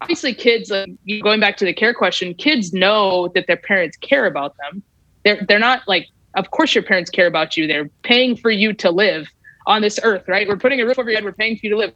[0.00, 0.86] obviously kids uh,
[1.22, 4.82] going back to the care question, kids know that their parents care about them.
[5.24, 7.66] They're they're not like of course your parents care about you.
[7.66, 9.28] They're paying for you to live
[9.66, 10.48] on this earth, right?
[10.48, 11.24] We're putting a roof over your head.
[11.24, 11.92] We're paying for you to live.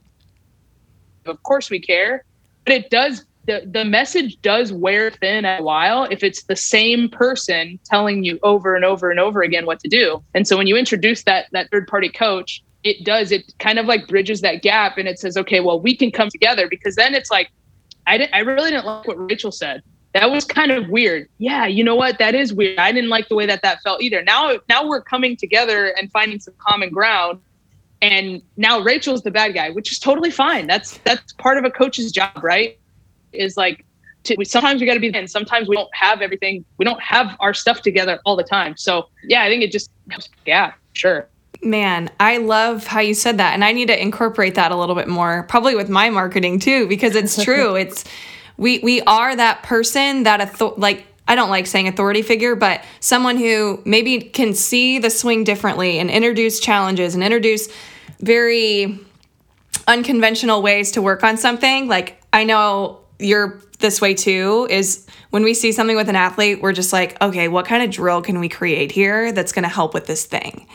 [1.25, 2.25] Of course we care,
[2.65, 7.09] but it does the, the message does wear thin a while if it's the same
[7.09, 10.23] person telling you over and over and over again what to do.
[10.33, 13.85] And so when you introduce that that third party coach, it does it kind of
[13.85, 17.13] like bridges that gap and it says, okay, well we can come together because then
[17.13, 17.51] it's like
[18.07, 19.81] I didn't I really didn't like what Rachel said.
[20.13, 21.27] That was kind of weird.
[21.39, 22.19] Yeah, you know what?
[22.19, 22.77] That is weird.
[22.77, 24.23] I didn't like the way that that felt either.
[24.23, 27.41] Now now we're coming together and finding some common ground
[28.03, 30.67] and now Rachel's the bad guy, which is totally fine.
[30.67, 32.77] That's that's part of a coach's job, right?
[33.33, 33.85] is like
[34.23, 37.01] to, we, sometimes we got to be and sometimes we don't have everything we don't
[37.01, 39.91] have our stuff together all the time so yeah i think it just
[40.45, 41.27] yeah sure
[41.65, 43.53] Man, I love how you said that.
[43.53, 46.89] And I need to incorporate that a little bit more, probably with my marketing too,
[46.89, 47.75] because it's true.
[47.75, 48.03] it's
[48.57, 52.83] we we are that person that author- like I don't like saying authority figure, but
[52.99, 57.69] someone who maybe can see the swing differently and introduce challenges and introduce
[58.23, 58.99] very
[59.87, 61.87] unconventional ways to work on something.
[61.87, 66.61] Like I know you're this way too is when we see something with an athlete,
[66.61, 69.69] we're just like, okay, what kind of drill can we create here that's going to
[69.69, 70.67] help with this thing?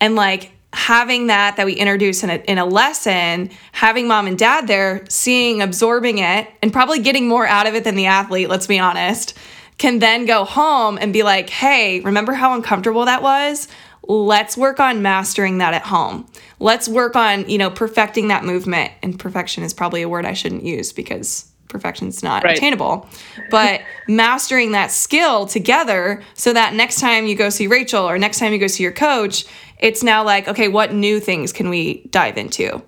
[0.00, 4.38] And like having that that we introduce in a, in a lesson, having mom and
[4.38, 8.48] dad there, seeing, absorbing it, and probably getting more out of it than the athlete,
[8.48, 9.36] let's be honest,
[9.76, 13.68] can then go home and be like, hey, remember how uncomfortable that was?
[14.08, 16.26] Let's work on mastering that at home.
[16.58, 18.90] Let's work on, you know, perfecting that movement.
[19.02, 22.56] And perfection is probably a word I shouldn't use because perfection's not right.
[22.56, 23.06] attainable
[23.50, 28.38] but mastering that skill together so that next time you go see rachel or next
[28.38, 29.44] time you go see your coach
[29.78, 32.82] it's now like okay what new things can we dive into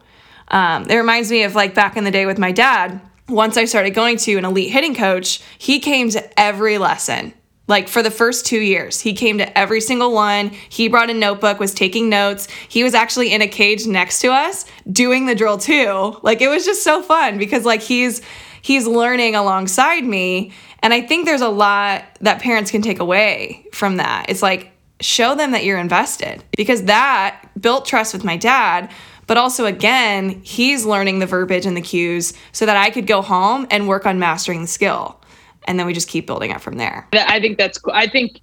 [0.49, 3.65] um, it reminds me of like back in the day with my dad once i
[3.65, 7.33] started going to an elite hitting coach he came to every lesson
[7.71, 11.15] like for the first two years he came to every single one he brought a
[11.15, 15.35] notebook was taking notes he was actually in a cage next to us doing the
[15.35, 18.21] drill too like it was just so fun because like he's
[18.63, 20.53] he's learning alongside me.
[20.83, 24.27] And I think there's a lot that parents can take away from that.
[24.29, 28.91] It's like, show them that you're invested because that built trust with my dad.
[29.27, 33.23] But also, again, he's learning the verbiage and the cues so that I could go
[33.23, 35.20] home and work on mastering the skill.
[35.65, 37.07] And then we just keep building it from there.
[37.13, 37.93] I think that's cool.
[37.95, 38.41] I think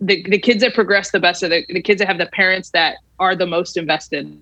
[0.00, 2.70] the, the kids that progress the best are the, the kids that have the parents
[2.70, 4.40] that are the most invested.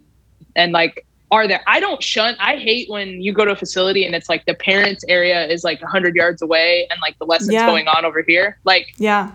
[0.55, 1.61] And like, are there.
[1.67, 2.37] I don't shun.
[2.39, 5.63] I hate when you go to a facility and it's like the parents' area is
[5.63, 7.67] like 100 yards away and like the lessons yeah.
[7.67, 8.59] going on over here.
[8.65, 9.33] Like, yeah.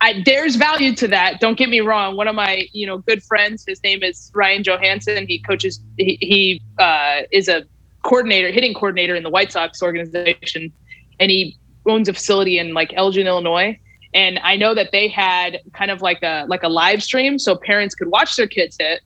[0.00, 1.38] I, there's value to that.
[1.38, 2.16] Don't get me wrong.
[2.16, 5.28] One of my, you know, good friends, his name is Ryan Johansson.
[5.28, 5.80] He coaches.
[5.96, 7.64] He, he uh, is a
[8.02, 10.72] coordinator, hitting coordinator in the White Sox organization,
[11.20, 13.78] and he owns a facility in like Elgin, Illinois.
[14.14, 17.56] And I know that they had kind of like a like a live stream, so
[17.56, 19.00] parents could watch their kids hit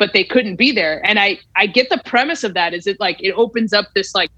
[0.00, 1.06] but they couldn't be there.
[1.06, 4.14] And I I get the premise of that is it like it opens up this
[4.14, 4.30] like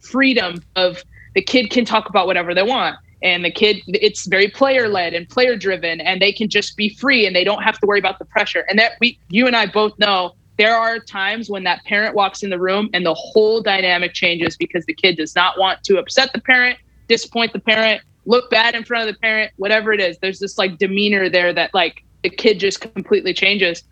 [0.00, 1.02] freedom of
[1.34, 5.14] the kid can talk about whatever they want and the kid it's very player led
[5.14, 7.98] and player driven and they can just be free and they don't have to worry
[7.98, 11.64] about the pressure and that we you and i both know there are times when
[11.64, 15.34] that parent walks in the room and the whole dynamic changes because the kid does
[15.34, 19.20] not want to upset the parent disappoint the parent look bad in front of the
[19.20, 23.34] parent whatever it is there's this like demeanor there that like the kid just completely
[23.34, 23.84] changes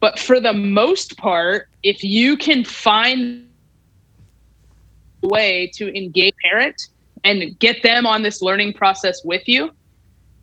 [0.00, 3.48] but for the most part, if you can find
[5.22, 6.80] a way to engage parent
[7.24, 9.70] and get them on this learning process with you,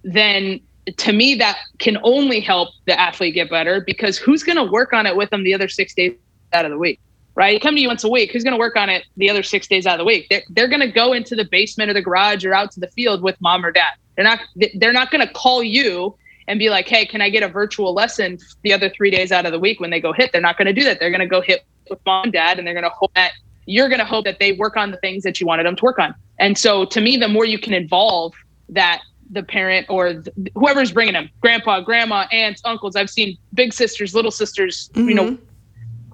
[0.03, 0.59] then
[0.97, 4.93] to me that can only help the athlete get better because who's going to work
[4.93, 6.13] on it with them the other six days
[6.53, 6.99] out of the week?
[7.35, 7.61] Right?
[7.61, 8.31] Come to you once a week.
[8.31, 10.27] Who's going to work on it the other six days out of the week?
[10.29, 12.87] They're, they're going to go into the basement or the garage or out to the
[12.87, 13.93] field with mom or dad.
[14.15, 14.39] They're not.
[14.75, 16.15] They're not going to call you
[16.47, 19.45] and be like, hey, can I get a virtual lesson the other three days out
[19.45, 20.31] of the week when they go hit?
[20.31, 20.99] They're not going to do that.
[20.99, 23.33] They're going to go hit with mom and dad, and they're going to hope that
[23.65, 25.83] you're going to hope that they work on the things that you wanted them to
[25.83, 26.13] work on.
[26.39, 28.33] And so, to me, the more you can involve
[28.69, 33.73] that the parent or th- whoever's bringing them, grandpa, grandma, aunts, uncles, I've seen big
[33.73, 35.09] sisters, little sisters, mm-hmm.
[35.09, 35.43] you know, mm-hmm.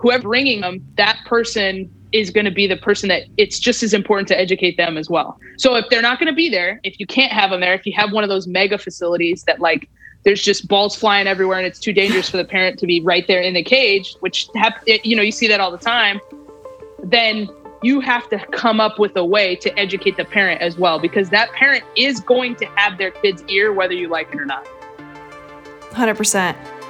[0.01, 3.93] Whoever bringing them, that person is going to be the person that it's just as
[3.93, 5.39] important to educate them as well.
[5.57, 7.85] So if they're not going to be there, if you can't have them there, if
[7.85, 9.87] you have one of those mega facilities that like
[10.23, 13.25] there's just balls flying everywhere and it's too dangerous for the parent to be right
[13.27, 16.19] there in the cage which have, you know you see that all the time
[17.03, 17.49] then
[17.81, 21.31] you have to come up with a way to educate the parent as well because
[21.31, 24.67] that parent is going to have their kid's ear whether you like it or not
[25.91, 26.80] 100%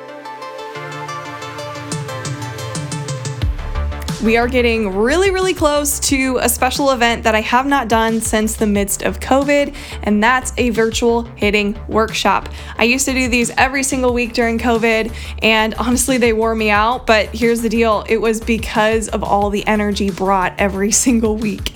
[4.23, 8.21] we are getting really, really close to a special event that I have not done
[8.21, 12.47] since the midst of COVID, and that's a virtual hitting workshop.
[12.77, 16.69] I used to do these every single week during COVID, and honestly, they wore me
[16.69, 17.07] out.
[17.07, 21.73] But here's the deal it was because of all the energy brought every single week.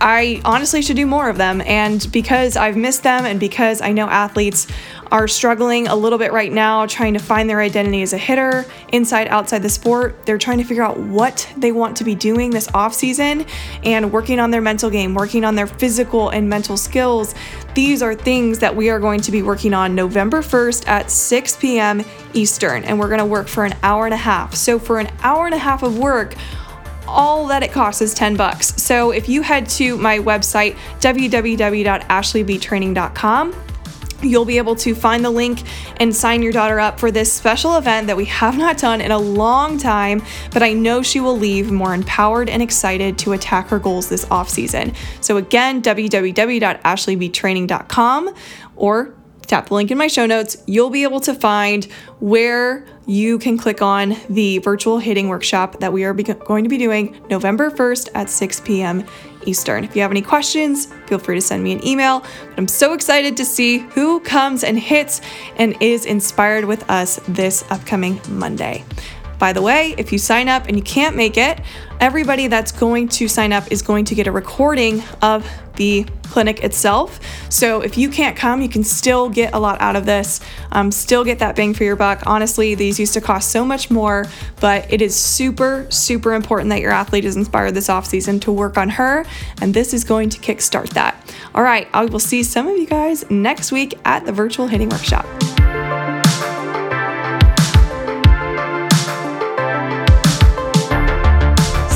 [0.00, 1.60] I honestly should do more of them.
[1.62, 4.66] And because I've missed them and because I know athletes
[5.10, 8.64] are struggling a little bit right now trying to find their identity as a hitter
[8.92, 12.50] inside outside the sport they're trying to figure out what they want to be doing
[12.50, 13.44] this off season
[13.84, 17.34] and working on their mental game working on their physical and mental skills
[17.74, 21.56] these are things that we are going to be working on November 1st at 6
[21.56, 22.02] p.m.
[22.34, 25.08] Eastern and we're going to work for an hour and a half so for an
[25.22, 26.34] hour and a half of work
[27.08, 28.74] all that it costs is 10 bucks.
[28.80, 33.54] So if you head to my website, www.ashleybtraining.com,
[34.22, 35.62] You'll be able to find the link
[35.98, 39.10] and sign your daughter up for this special event that we have not done in
[39.10, 43.68] a long time, but I know she will leave more empowered and excited to attack
[43.68, 44.94] her goals this off season.
[45.20, 48.34] So again, www.ashleybtraining.com
[48.76, 49.14] or
[49.48, 51.86] tap the link in my show notes, you'll be able to find
[52.20, 56.70] where you can click on the virtual hitting workshop that we are be- going to
[56.70, 59.04] be doing November 1st at 6 p.m.
[59.46, 59.82] Eastern.
[59.82, 62.20] If you have any questions, feel free to send me an email.
[62.20, 65.22] But I'm so excited to see who comes and hits
[65.56, 68.84] and is inspired with us this upcoming Monday.
[69.38, 71.60] By the way, if you sign up and you can't make it,
[72.00, 76.62] everybody that's going to sign up is going to get a recording of the clinic
[76.62, 77.20] itself.
[77.50, 80.40] So if you can't come, you can still get a lot out of this,
[80.72, 82.22] um, still get that bang for your buck.
[82.26, 84.26] Honestly, these used to cost so much more,
[84.60, 88.52] but it is super, super important that your athlete is inspired this off season to
[88.52, 89.24] work on her,
[89.62, 91.16] and this is going to kickstart that.
[91.54, 94.90] All right, I will see some of you guys next week at the virtual hitting
[94.90, 95.26] workshop.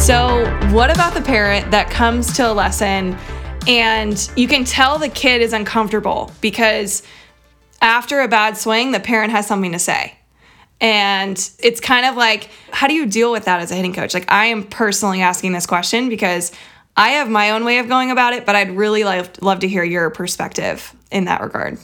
[0.02, 3.16] So, what about the parent that comes to a lesson
[3.68, 7.04] and you can tell the kid is uncomfortable because
[7.80, 10.18] after a bad swing, the parent has something to say?
[10.80, 14.12] And it's kind of like, how do you deal with that as a hitting coach?
[14.12, 16.50] Like, I am personally asking this question because
[16.96, 19.68] I have my own way of going about it, but I'd really love, love to
[19.68, 21.78] hear your perspective in that regard.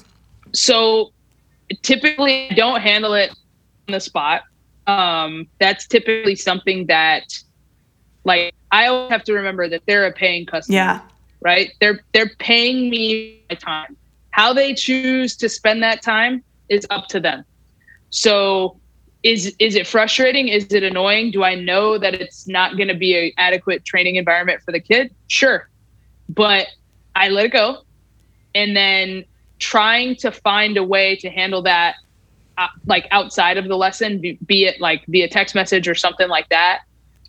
[0.53, 1.13] So,
[1.83, 3.31] typically, I don't handle it
[3.87, 4.43] on the spot.
[4.89, 7.23] Um, that's typically something that
[8.25, 10.77] like I always have to remember that they're a paying customer.
[10.77, 11.01] Yeah.
[11.41, 11.73] Right?
[11.81, 13.97] They're they're paying me my time.
[14.31, 17.45] How they choose to spend that time is up to them.
[18.11, 18.79] So
[19.23, 20.49] is is it frustrating?
[20.49, 21.31] Is it annoying?
[21.31, 24.81] Do I know that it's not going to be an adequate training environment for the
[24.81, 25.15] kid?
[25.29, 25.69] Sure.
[26.29, 26.67] But
[27.15, 27.83] I let it go.
[28.55, 29.25] And then
[29.59, 31.97] trying to find a way to handle that
[32.59, 36.29] uh, like outside of the lesson, be, be it like via text message or something
[36.29, 36.81] like that,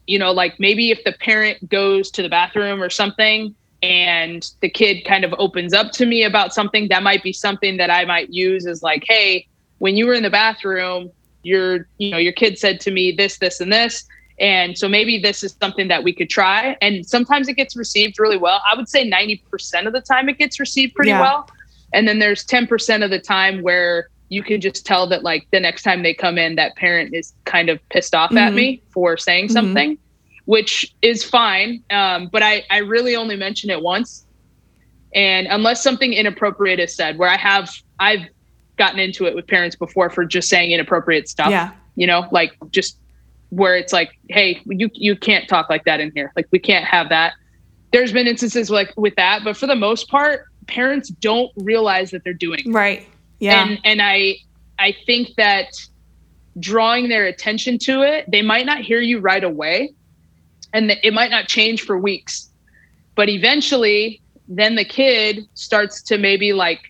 [0.09, 4.69] you know, like maybe if the parent goes to the bathroom or something and the
[4.69, 8.05] kid kind of opens up to me about something, that might be something that I
[8.05, 11.11] might use as like, hey, when you were in the bathroom,
[11.43, 14.05] your, you know, your kid said to me this, this, and this.
[14.39, 16.75] And so maybe this is something that we could try.
[16.81, 18.63] And sometimes it gets received really well.
[18.69, 21.21] I would say 90% of the time it gets received pretty yeah.
[21.21, 21.47] well.
[21.93, 25.59] And then there's 10% of the time where you can just tell that like the
[25.59, 28.37] next time they come in that parent is kind of pissed off mm-hmm.
[28.37, 29.53] at me for saying mm-hmm.
[29.53, 29.97] something
[30.45, 34.25] which is fine um, but I, I really only mention it once.
[35.13, 38.27] And unless something inappropriate is said where i have i've
[38.77, 41.71] gotten into it with parents before for just saying inappropriate stuff yeah.
[41.95, 42.97] you know like just
[43.49, 46.31] where it's like hey you you can't talk like that in here.
[46.35, 47.33] Like we can't have that.
[47.91, 52.23] There's been instances like with that but for the most part parents don't realize that
[52.23, 53.07] they're doing right
[53.39, 53.63] yeah.
[53.63, 54.37] And and I
[54.77, 55.67] I think that
[56.59, 59.93] drawing their attention to it, they might not hear you right away
[60.73, 62.49] and it might not change for weeks.
[63.15, 66.81] But eventually then the kid starts to maybe like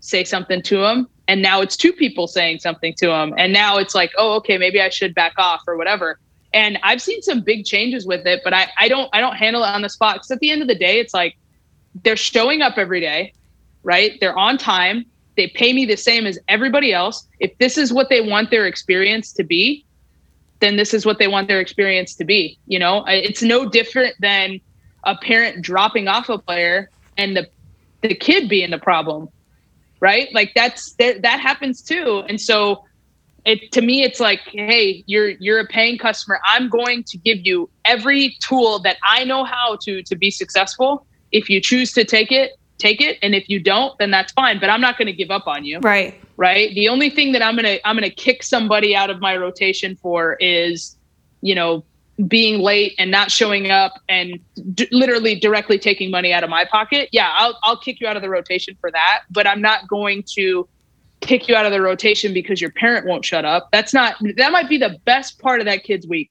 [0.00, 3.78] say something to him and now it's two people saying something to him and now
[3.78, 6.18] it's like oh okay maybe i should back off or whatever
[6.52, 9.64] and i've seen some big changes with it but i, I don't i don't handle
[9.64, 11.36] it on the spot because at the end of the day it's like
[12.04, 13.32] they're showing up every day
[13.82, 15.04] right they're on time
[15.38, 17.26] they pay me the same as everybody else.
[17.38, 19.86] If this is what they want their experience to be,
[20.60, 22.58] then this is what they want their experience to be.
[22.66, 24.60] You know, it's no different than
[25.04, 27.48] a parent dropping off a player and the
[28.02, 29.28] the kid being the problem,
[30.00, 30.28] right?
[30.34, 32.24] Like that's that, that happens too.
[32.28, 32.84] And so
[33.44, 36.40] it to me it's like, hey, you're you're a paying customer.
[36.44, 41.06] I'm going to give you every tool that I know how to to be successful.
[41.30, 44.58] If you choose to take it, take it and if you don't then that's fine
[44.58, 47.42] but i'm not going to give up on you right right the only thing that
[47.42, 50.96] i'm going to i'm going to kick somebody out of my rotation for is
[51.40, 51.84] you know
[52.26, 54.40] being late and not showing up and
[54.74, 58.16] d- literally directly taking money out of my pocket, yeah, I'll I'll kick you out
[58.16, 59.22] of the rotation for that.
[59.30, 60.68] But I'm not going to
[61.20, 63.68] kick you out of the rotation because your parent won't shut up.
[63.70, 66.30] That's not that might be the best part of that kid's week.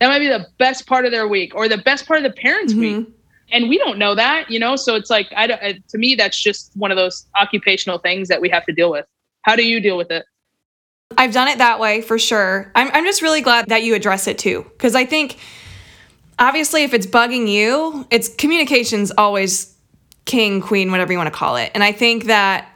[0.00, 2.40] That might be the best part of their week or the best part of the
[2.40, 2.98] parents' mm-hmm.
[2.98, 3.08] week.
[3.52, 4.76] And we don't know that, you know.
[4.76, 8.40] So it's like, I don't, to me, that's just one of those occupational things that
[8.40, 9.06] we have to deal with.
[9.42, 10.24] How do you deal with it?
[11.16, 12.72] I've done it that way for sure.
[12.74, 14.66] I'm, I'm just really glad that you address it too.
[14.70, 15.38] Because I think
[16.38, 19.74] obviously if it's bugging you, it's communication's always
[20.24, 21.70] king, queen, whatever you want to call it.
[21.74, 22.68] And I think that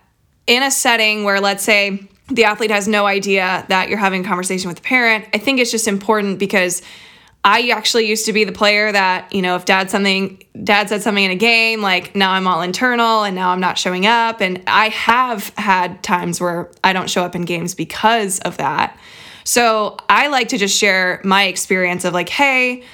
[0.46, 4.28] in a setting where, let's say, the athlete has no idea that you're having a
[4.28, 6.80] conversation with the parent, I think it's just important because
[7.43, 11.03] I actually used to be the player that, you know, if dad something dad said
[11.03, 14.43] something in a game, like now I'm all internal and now I'm not showing up.
[14.43, 18.99] And I have had times where I don't show up in games because of that.
[19.45, 22.84] So I like to just share my experience of like, hey,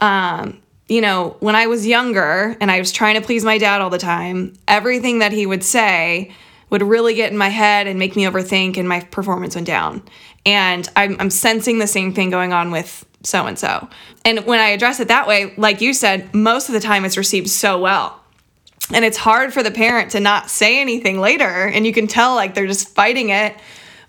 [0.00, 3.80] um, you know, when I was younger and I was trying to please my dad
[3.80, 6.32] all the time, everything that he would say
[6.70, 10.02] would really get in my head and make me overthink, and my performance went down.
[10.44, 13.88] And I'm, I'm sensing the same thing going on with so and so.
[14.24, 17.16] And when I address it that way, like you said, most of the time it's
[17.16, 18.20] received so well.
[18.92, 21.44] And it's hard for the parent to not say anything later.
[21.44, 23.56] And you can tell like they're just fighting it.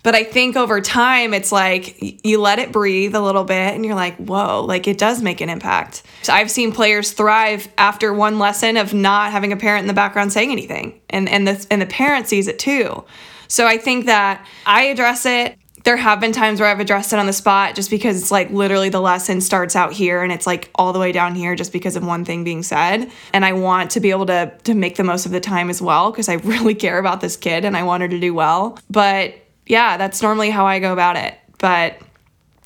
[0.04, 3.84] But I think over time, it's like you let it breathe a little bit and
[3.84, 6.04] you're like, whoa, like it does make an impact.
[6.22, 9.94] So I've seen players thrive after one lesson of not having a parent in the
[9.94, 11.00] background saying anything.
[11.10, 13.04] And, and, the, and the parent sees it too.
[13.48, 17.18] So I think that I address it there have been times where I've addressed it
[17.18, 20.46] on the spot just because it's like literally the lesson starts out here and it's
[20.46, 23.10] like all the way down here just because of one thing being said.
[23.32, 25.80] And I want to be able to to make the most of the time as
[25.80, 28.78] well because I really care about this kid and I want her to do well.
[28.90, 29.34] But
[29.66, 31.38] yeah, that's normally how I go about it.
[31.58, 31.98] But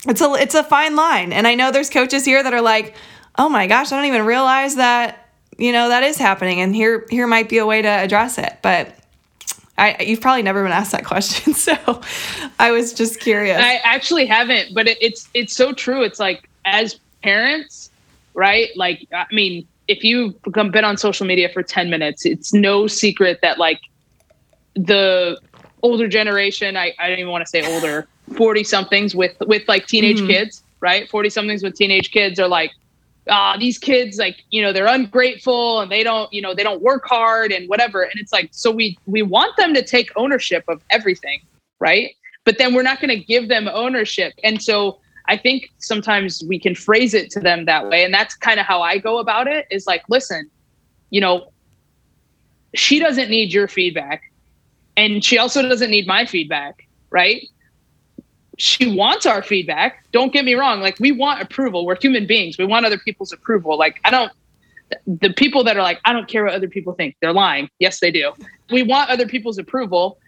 [0.06, 1.32] it's a it's a fine line.
[1.32, 2.94] And I know there's coaches here that are like,
[3.38, 7.06] "Oh my gosh, I don't even realize that, you know, that is happening and here
[7.10, 8.94] here might be a way to address it." But
[9.78, 12.00] I, you've probably never been asked that question, so
[12.58, 13.58] I was just curious.
[13.58, 16.02] I actually haven't, but it, it's it's so true.
[16.02, 17.90] It's like as parents,
[18.34, 18.68] right?
[18.76, 23.40] Like, I mean, if you've been on social media for ten minutes, it's no secret
[23.42, 23.80] that like
[24.74, 25.38] the
[25.82, 28.06] older generation, I, I don't even want to say older,
[28.36, 30.28] forty somethings with with like teenage mm-hmm.
[30.28, 31.08] kids, right?
[31.08, 32.72] Forty somethings with teenage kids are like,
[33.28, 36.82] ah, these kids like you know they're ungrateful and they don't you know they don't
[36.82, 38.02] work hard and whatever.
[38.02, 41.40] And it's like so we we want them to take ownership of everything
[41.82, 42.14] right?
[42.44, 44.32] But then we're not going to give them ownership.
[44.42, 44.98] And so
[45.28, 48.04] i think sometimes we can phrase it to them that way.
[48.04, 50.50] And that's kind of how i go about it is like listen
[51.10, 51.52] you know
[52.74, 54.32] she doesn't need your feedback
[54.96, 57.46] and she also doesn't need my feedback right
[58.62, 60.04] she wants our feedback.
[60.12, 60.80] Don't get me wrong.
[60.80, 61.84] Like we want approval.
[61.84, 62.58] We're human beings.
[62.58, 63.76] We want other people's approval.
[63.76, 64.30] Like I don't
[65.04, 67.16] the people that are like, I don't care what other people think.
[67.20, 67.68] They're lying.
[67.80, 68.32] Yes, they do.
[68.70, 70.18] We want other people's approval.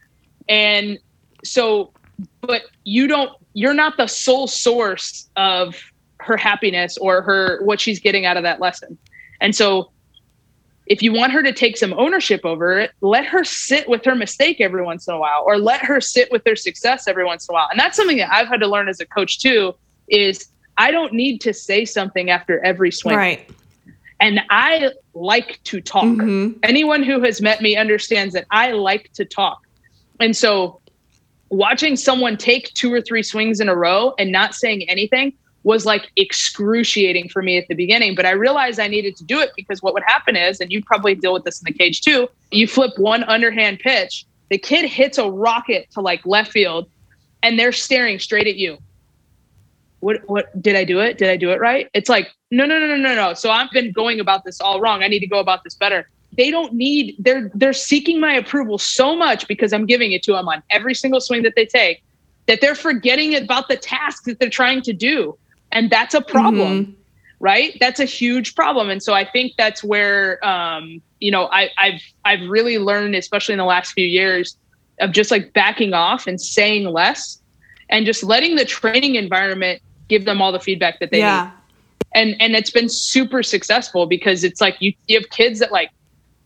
[0.49, 0.99] And
[1.45, 1.93] so,
[2.41, 5.76] but you don't, you're not the sole source of
[6.18, 8.99] her happiness or her, what she's getting out of that lesson.
[9.41, 9.93] And so
[10.87, 14.14] if you want her to take some ownership over it, let her sit with her
[14.14, 17.49] mistake every once in a while or let her sit with their success every once
[17.49, 17.68] in a while.
[17.70, 19.74] And that's something that I've had to learn as a coach too
[20.09, 23.16] is I don't need to say something after every swing.
[23.16, 23.51] Right.
[24.20, 26.05] And I like to talk.
[26.05, 26.59] Mm-hmm.
[26.62, 29.66] Anyone who has met me understands that I like to talk.
[30.20, 30.80] And so
[31.49, 35.32] watching someone take two or three swings in a row and not saying anything
[35.65, 38.15] was like excruciating for me at the beginning.
[38.15, 40.83] But I realized I needed to do it because what would happen is, and you
[40.85, 44.89] probably deal with this in the cage too, you flip one underhand pitch, the kid
[44.89, 46.89] hits a rocket to like left field,
[47.43, 48.79] and they're staring straight at you.
[50.01, 51.17] What what did I do it?
[51.17, 51.89] Did I do it right?
[51.95, 53.35] It's like, no, no, no, no, no, no.
[53.35, 55.03] So I've been going about this all wrong.
[55.03, 56.09] I need to go about this better.
[56.37, 60.33] They don't need, they're they're seeking my approval so much because I'm giving it to
[60.33, 62.03] them on every single swing that they take
[62.47, 65.39] that they're forgetting about the task that they're trying to do
[65.75, 66.93] and that's a problem mm-hmm.
[67.41, 71.68] right that's a huge problem and so i think that's where um, you know I,
[71.77, 74.57] i've i've really learned especially in the last few years
[75.01, 77.39] of just like backing off and saying less
[77.91, 81.45] and just letting the training environment give them all the feedback that they yeah.
[81.45, 81.53] need
[82.14, 85.91] and and it's been super successful because it's like you, you have kids that like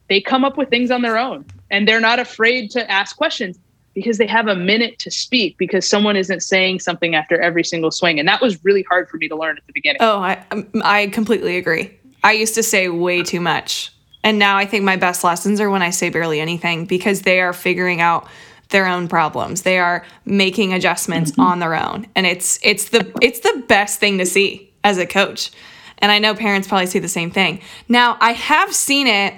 [0.08, 3.58] they come up with things on their own and they're not afraid to ask questions
[3.98, 7.90] because they have a minute to speak because someone isn't saying something after every single
[7.90, 10.44] swing and that was really hard for me to learn at the beginning oh i
[10.50, 11.90] um, i completely agree
[12.24, 13.92] i used to say way too much
[14.22, 17.40] and now i think my best lessons are when i say barely anything because they
[17.40, 18.26] are figuring out
[18.70, 21.40] their own problems they are making adjustments mm-hmm.
[21.40, 25.06] on their own and it's it's the it's the best thing to see as a
[25.06, 25.50] coach.
[25.98, 27.60] And I know parents probably see the same thing.
[27.88, 29.34] Now, I have seen it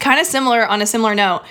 [0.00, 1.42] kind of similar on a similar note.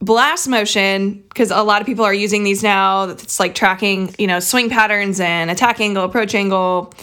[0.00, 3.04] Blast motion, because a lot of people are using these now.
[3.04, 6.94] It's like tracking, you know, swing patterns and attack angle, approach angle,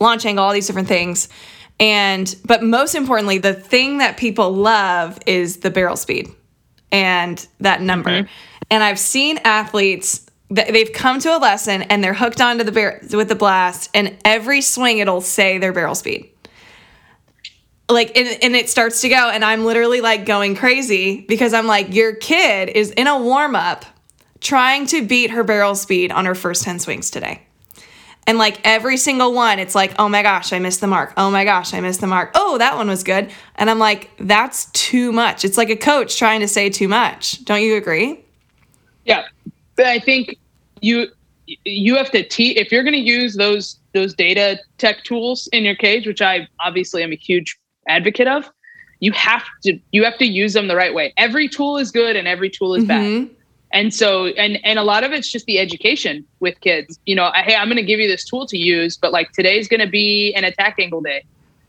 [0.00, 1.28] launch angle, all these different things.
[1.80, 6.28] And, but most importantly, the thing that people love is the barrel speed
[6.92, 8.10] and that number.
[8.10, 8.32] Mm-hmm.
[8.70, 12.72] And I've seen athletes that they've come to a lesson and they're hooked onto the
[12.72, 16.30] bar- with the blast and every swing it'll say their barrel speed
[17.88, 21.66] like and, and it starts to go and i'm literally like going crazy because i'm
[21.66, 23.84] like your kid is in a warm-up
[24.44, 27.42] trying to beat her barrel speed on her first 10 swings today.
[28.26, 31.12] And like every single one it's like oh my gosh i missed the mark.
[31.16, 32.30] Oh my gosh i missed the mark.
[32.34, 33.30] Oh that one was good.
[33.56, 35.44] And i'm like that's too much.
[35.44, 37.44] It's like a coach trying to say too much.
[37.44, 38.24] Don't you agree?
[39.04, 39.26] Yeah.
[39.76, 40.36] But I think
[40.80, 41.08] you
[41.64, 45.64] you have to teach if you're going to use those those data tech tools in
[45.64, 47.58] your cage, which I obviously am a huge
[47.88, 48.50] advocate of.
[49.00, 51.12] You have to you have to use them the right way.
[51.16, 53.24] Every tool is good and every tool is mm-hmm.
[53.24, 53.30] bad.
[53.72, 56.98] And so and and a lot of it's just the education with kids.
[57.06, 59.68] You know, hey, I'm going to give you this tool to use, but like today's
[59.68, 61.24] going to be an attack angle day.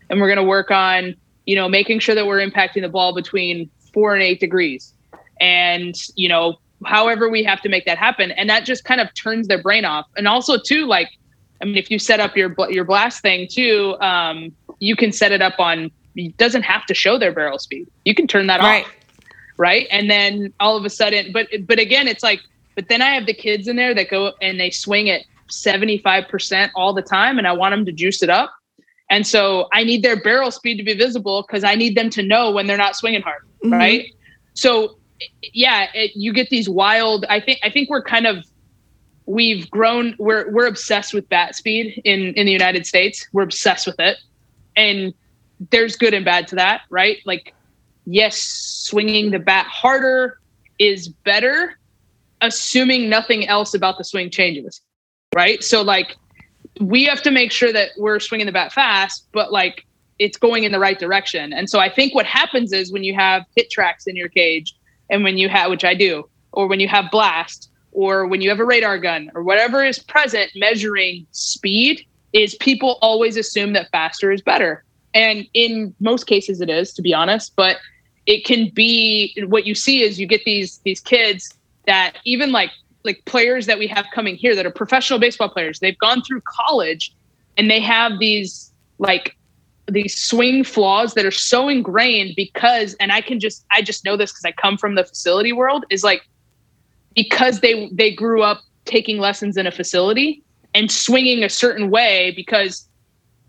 [0.09, 3.13] And we're going to work on, you know, making sure that we're impacting the ball
[3.13, 4.93] between 4 and 8 degrees.
[5.41, 9.13] And, you know, however we have to make that happen and that just kind of
[9.13, 11.09] turns their brain off and also too like
[11.61, 15.31] i mean if you set up your your blast thing too um, you can set
[15.31, 15.89] it up on
[16.37, 18.85] doesn't have to show their barrel speed you can turn that right.
[18.85, 18.91] off
[19.57, 22.41] right and then all of a sudden but but again it's like
[22.75, 26.71] but then i have the kids in there that go and they swing at 75%
[26.73, 28.51] all the time and i want them to juice it up
[29.11, 32.23] and so i need their barrel speed to be visible because i need them to
[32.23, 33.73] know when they're not swinging hard mm-hmm.
[33.73, 34.07] right
[34.55, 34.97] so
[35.53, 37.25] yeah, it, you get these wild.
[37.29, 38.45] I think I think we're kind of
[39.25, 40.15] we've grown.
[40.17, 43.27] We're we're obsessed with bat speed in in the United States.
[43.33, 44.17] We're obsessed with it,
[44.75, 45.13] and
[45.71, 47.17] there's good and bad to that, right?
[47.25, 47.53] Like,
[48.05, 50.39] yes, swinging the bat harder
[50.79, 51.77] is better,
[52.41, 54.81] assuming nothing else about the swing changes,
[55.33, 55.63] right?
[55.63, 56.15] So like,
[56.81, 59.85] we have to make sure that we're swinging the bat fast, but like
[60.19, 61.53] it's going in the right direction.
[61.53, 64.75] And so I think what happens is when you have HitTrax in your cage
[65.09, 68.49] and when you have, which I do, or when you have blast, or when you
[68.49, 73.89] have a radar gun, or whatever is present measuring speed, is people always assume that
[73.91, 74.83] faster is better.
[75.15, 77.77] And in most cases it is, to be honest, but
[78.27, 81.51] it can be what you see is you get these these kids
[81.87, 82.71] that even like
[83.03, 86.41] like players that we have coming here that are professional baseball players, they've gone through
[86.41, 87.15] college
[87.57, 89.35] and they have these like
[89.87, 94.17] these swing flaws that are so ingrained because and i can just i just know
[94.17, 96.27] this because i come from the facility world is like
[97.13, 100.41] because they they grew up taking lessons in a facility
[100.73, 102.87] and swinging a certain way because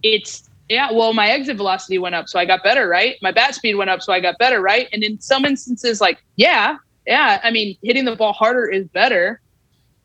[0.03, 3.17] it's yeah well my exit velocity went up so i got better right?
[3.23, 4.89] My bat speed went up so i got better right?
[4.93, 9.41] And in some instances like yeah yeah i mean hitting the ball harder is better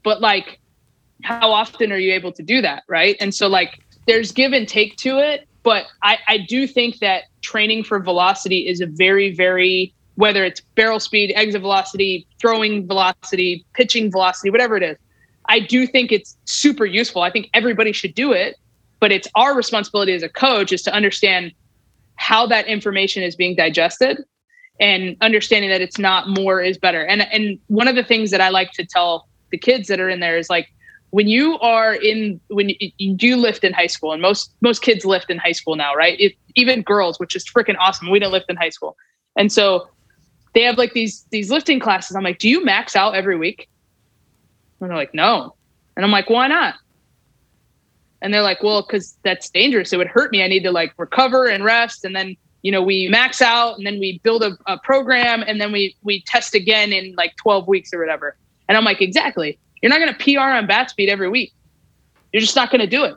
[0.04, 0.60] but like
[1.24, 3.16] how often are you able to do that right?
[3.20, 7.24] And so like there's give and take to it but I, I do think that
[7.42, 13.66] training for velocity is a very, very, whether it's barrel speed, exit velocity, throwing velocity,
[13.74, 14.98] pitching velocity, whatever it is,
[15.50, 17.22] I do think it's super useful.
[17.22, 18.56] I think everybody should do it,
[19.02, 21.52] but it's our responsibility as a coach is to understand
[22.16, 24.24] how that information is being digested
[24.80, 27.06] and understanding that it's not more is better.
[27.06, 30.08] And and one of the things that I like to tell the kids that are
[30.08, 30.68] in there is like
[31.10, 34.82] when you are in when you, you, do lift in high school and most most
[34.82, 36.18] kids lift in high school now right?
[36.20, 38.10] It, even girls which is freaking awesome.
[38.10, 38.96] We didn't lift in high school.
[39.36, 39.90] And so
[40.54, 42.16] they have like these these lifting classes.
[42.16, 43.68] I'm like do you max out every week?
[44.80, 45.56] And they're like no.
[45.98, 46.76] And i'm like why not
[48.22, 50.94] and they're like well because that's dangerous it would hurt me i need to like
[50.98, 54.58] recover and rest and then you know we max out and then we build a,
[54.68, 58.36] a program and then we we test again in like 12 weeks or whatever
[58.68, 61.54] and i'm like exactly you're not going to PR on bat speed every week.
[62.32, 63.16] You're just not going to do it.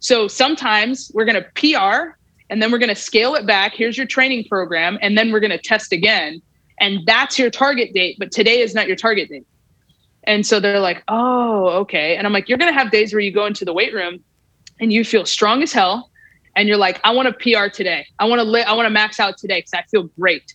[0.00, 2.16] So sometimes we're going to PR
[2.48, 3.74] and then we're going to scale it back.
[3.74, 4.98] Here's your training program.
[5.02, 6.40] And then we're going to test again.
[6.80, 8.16] And that's your target date.
[8.18, 9.46] But today is not your target date.
[10.24, 12.16] And so they're like, oh, okay.
[12.16, 14.22] And I'm like, you're going to have days where you go into the weight room
[14.80, 16.10] and you feel strong as hell.
[16.56, 18.06] And you're like, I want to PR today.
[18.18, 20.54] I want to li- I want to max out today because I feel great.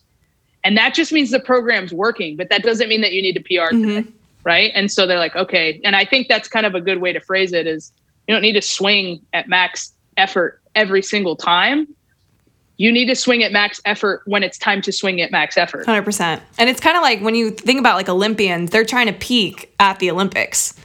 [0.64, 3.42] And that just means the program's working, but that doesn't mean that you need to
[3.42, 3.88] PR mm-hmm.
[3.88, 4.12] today
[4.46, 7.12] right and so they're like okay and i think that's kind of a good way
[7.12, 7.92] to phrase it is
[8.28, 11.88] you don't need to swing at max effort every single time
[12.78, 15.86] you need to swing at max effort when it's time to swing at max effort
[15.86, 19.14] 100% and it's kind of like when you think about like olympians they're trying to
[19.14, 20.76] peak at the olympics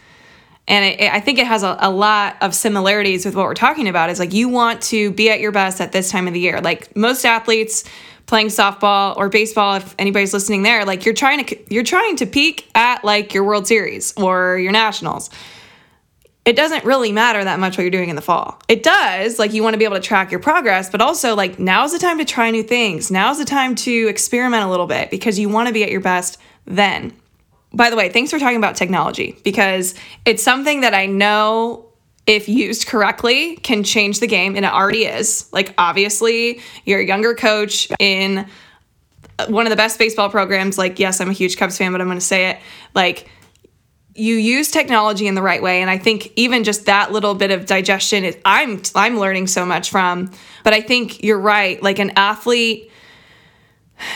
[0.71, 4.09] and I think it has a, a lot of similarities with what we're talking about.
[4.09, 6.61] Is like you want to be at your best at this time of the year.
[6.61, 7.85] Like most athletes
[8.27, 12.25] playing softball or baseball if anybody's listening there like you're trying to you're trying to
[12.25, 15.31] peak at like your world series or your nationals
[16.45, 18.61] it doesn't really matter that much what you're doing in the fall.
[18.67, 21.59] It does, like you want to be able to track your progress, but also like
[21.59, 23.11] now's the time to try new things.
[23.11, 26.01] Now's the time to experiment a little bit because you want to be at your
[26.01, 27.15] best then.
[27.73, 29.95] By the way, thanks for talking about technology because
[30.25, 31.87] it's something that I know
[32.27, 35.49] if used correctly can change the game and it already is.
[35.53, 38.47] Like obviously, you're a younger coach in
[39.49, 40.79] one of the best baseball programs.
[40.79, 42.59] Like yes, I'm a huge Cubs fan, but I'm going to say it.
[42.95, 43.29] Like
[44.15, 47.53] you use technology in the right way and i think even just that little bit
[47.53, 50.31] of digestion is i'm i'm learning so much from.
[50.65, 51.81] But i think you're right.
[51.83, 52.91] Like an athlete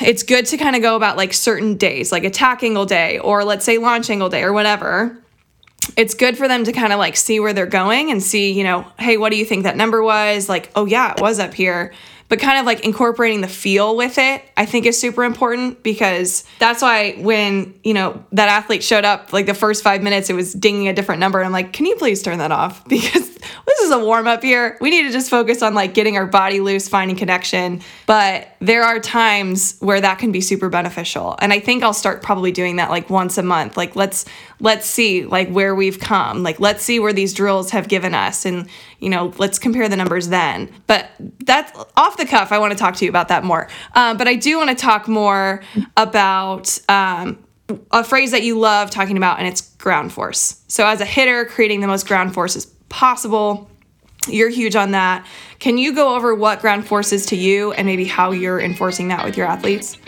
[0.01, 3.45] it's good to kind of go about like certain days like attack angle day or
[3.45, 5.18] let's say launch angle day or whatever.
[5.97, 8.64] It's good for them to kind of like see where they're going and see you
[8.64, 10.49] know hey what do you think that number was?
[10.49, 11.93] Like oh yeah it was up here.
[12.30, 16.43] But kind of like incorporating the feel with it i think is super important because
[16.59, 20.32] that's why when you know that athlete showed up like the first five minutes it
[20.32, 22.82] was dinging a different number and i'm like can you please turn that off?
[22.89, 23.34] Because
[23.67, 26.27] this is a warm up here we need to just focus on like getting our
[26.27, 27.81] body loose finding connection.
[28.07, 31.37] But there are times where that can be super beneficial.
[31.41, 33.77] And i think i'll start probably doing that like once a month.
[33.77, 34.25] Like let's
[34.61, 36.43] let's see like where we've come.
[36.43, 38.45] Like let's see where these drills have given us.
[38.45, 40.71] And you know let's compare the numbers then.
[40.87, 41.11] But
[41.45, 43.69] that's off the cuff i want to talk to you about that more.
[43.95, 45.62] Um, but i do want to talk more
[45.97, 47.39] about um,
[47.91, 50.62] a phrase that you love talking about and it's ground force.
[50.69, 53.68] So as a hitter creating the most ground force possible.
[54.28, 55.26] You're huge on that.
[55.59, 59.09] Can you go over what ground force is to you and maybe how you're enforcing
[59.09, 59.99] that with your athletes?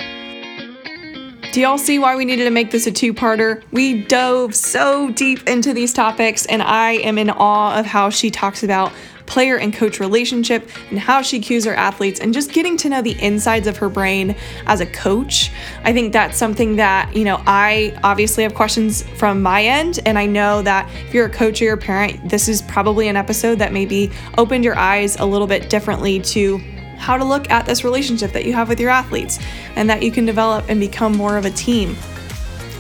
[1.52, 3.64] Do y'all see why we needed to make this a two parter?
[3.72, 8.30] We dove so deep into these topics, and I am in awe of how she
[8.30, 8.92] talks about
[9.26, 13.02] player and coach relationship and how she cues her athletes and just getting to know
[13.02, 15.50] the insides of her brain as a coach.
[15.84, 20.00] I think that's something that, you know, I obviously have questions from my end.
[20.06, 23.08] And I know that if you're a coach or you're a parent, this is probably
[23.08, 26.58] an episode that maybe opened your eyes a little bit differently to
[26.96, 29.38] how to look at this relationship that you have with your athletes
[29.76, 31.96] and that you can develop and become more of a team.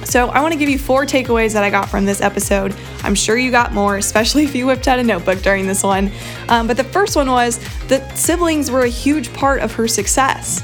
[0.06, 2.76] So, I want to give you four takeaways that I got from this episode.
[3.02, 6.12] I'm sure you got more, especially if you whipped out a notebook during this one.
[6.48, 10.62] Um, but the first one was that siblings were a huge part of her success.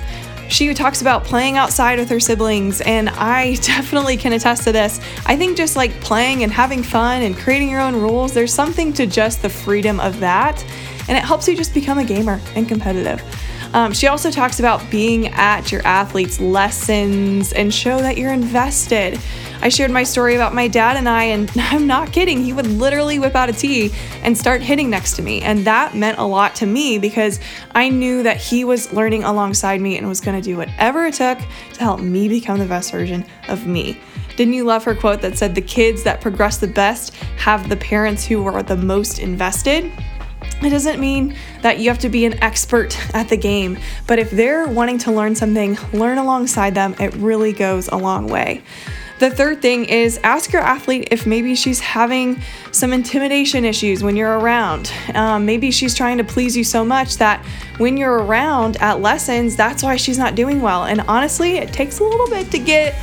[0.48, 5.00] She talks about playing outside with her siblings, and I definitely can attest to this.
[5.26, 8.92] I think just like playing and having fun and creating your own rules, there's something
[8.92, 10.64] to just the freedom of that,
[11.08, 13.20] and it helps you just become a gamer and competitive.
[13.74, 19.18] Um, she also talks about being at your athletes' lessons and show that you're invested.
[19.62, 22.42] I shared my story about my dad and I, and I'm not kidding.
[22.42, 23.90] He would literally whip out a tee
[24.22, 25.40] and start hitting next to me.
[25.40, 27.40] And that meant a lot to me because
[27.74, 31.14] I knew that he was learning alongside me and was going to do whatever it
[31.14, 33.98] took to help me become the best version of me.
[34.36, 37.76] Didn't you love her quote that said, The kids that progress the best have the
[37.76, 39.92] parents who are the most invested?
[40.64, 44.30] It doesn't mean that you have to be an expert at the game, but if
[44.30, 46.94] they're wanting to learn something, learn alongside them.
[47.00, 48.62] It really goes a long way.
[49.22, 52.42] The third thing is ask your athlete if maybe she's having
[52.72, 54.92] some intimidation issues when you're around.
[55.14, 57.44] Um, maybe she's trying to please you so much that
[57.78, 60.86] when you're around at lessons, that's why she's not doing well.
[60.86, 62.96] And honestly, it takes a little bit to get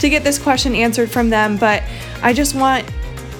[0.00, 1.82] to get this question answered from them, but
[2.22, 2.90] I just want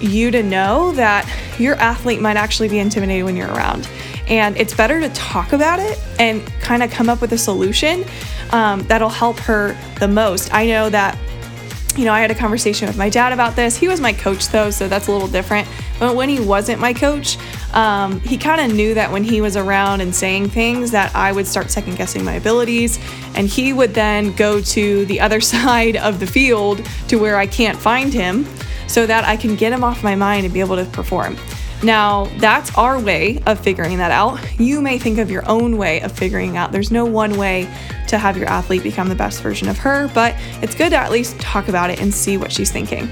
[0.01, 3.89] you to know that your athlete might actually be intimidated when you're around.
[4.29, 8.05] And it's better to talk about it and kind of come up with a solution
[8.51, 10.53] um, that'll help her the most.
[10.53, 11.17] I know that,
[11.97, 13.77] you know, I had a conversation with my dad about this.
[13.77, 15.69] He was my coach, though, so that's a little different.
[15.99, 17.39] But when he wasn't my coach,
[17.73, 21.33] um, he kind of knew that when he was around and saying things that I
[21.33, 22.99] would start second guessing my abilities.
[23.35, 27.47] And he would then go to the other side of the field to where I
[27.47, 28.47] can't find him
[28.87, 31.37] so that I can get him off my mind and be able to perform.
[31.83, 34.41] Now, that's our way of figuring that out.
[34.59, 36.73] You may think of your own way of figuring out.
[36.73, 37.71] There's no one way
[38.09, 41.11] to have your athlete become the best version of her, but it's good to at
[41.11, 43.11] least talk about it and see what she's thinking.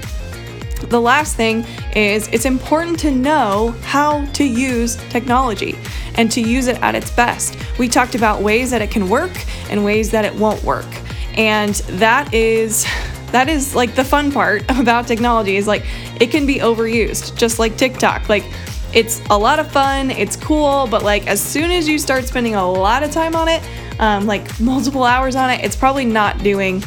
[0.89, 1.65] The last thing
[1.95, 5.75] is it's important to know how to use technology
[6.15, 7.57] and to use it at its best.
[7.77, 9.31] We talked about ways that it can work
[9.69, 10.87] and ways that it won't work.
[11.37, 12.85] And that is
[13.35, 15.85] that is like the fun part about technology is like
[16.21, 18.29] it can be overused, just like TikTok.
[18.29, 18.45] Like
[18.93, 22.55] it's a lot of fun, it's cool, but like as soon as you start spending
[22.55, 23.61] a lot of time on it,
[23.99, 26.81] um, like multiple hours on it, it's probably not doing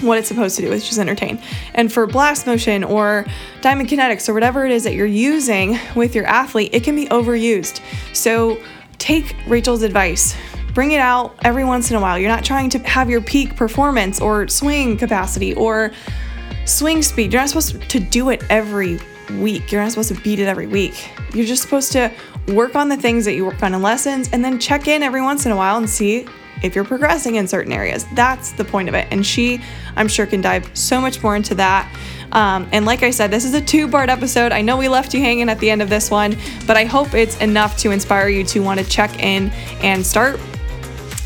[0.00, 1.40] what it's supposed to do, which is entertain.
[1.74, 3.24] And for blast motion or
[3.60, 7.06] diamond kinetics or whatever it is that you're using with your athlete, it can be
[7.06, 7.80] overused.
[8.12, 8.60] So
[8.98, 10.34] take Rachel's advice.
[10.74, 12.18] Bring it out every once in a while.
[12.18, 15.92] You're not trying to have your peak performance or swing capacity or
[16.64, 17.32] swing speed.
[17.32, 18.98] You're not supposed to do it every
[19.38, 19.72] week.
[19.72, 21.10] You're not supposed to beat it every week.
[21.34, 22.12] You're just supposed to
[22.48, 25.22] work on the things that you work on in lessons and then check in every
[25.22, 26.26] once in a while and see
[26.62, 28.06] if you're progressing in certain areas.
[28.14, 29.08] That's the point of it.
[29.10, 29.60] And she,
[29.96, 31.90] I'm sure, can dive so much more into that.
[32.32, 34.52] Um, and like I said, this is a two part episode.
[34.52, 37.14] I know we left you hanging at the end of this one, but I hope
[37.14, 39.50] it's enough to inspire you to want to check in
[39.82, 40.38] and start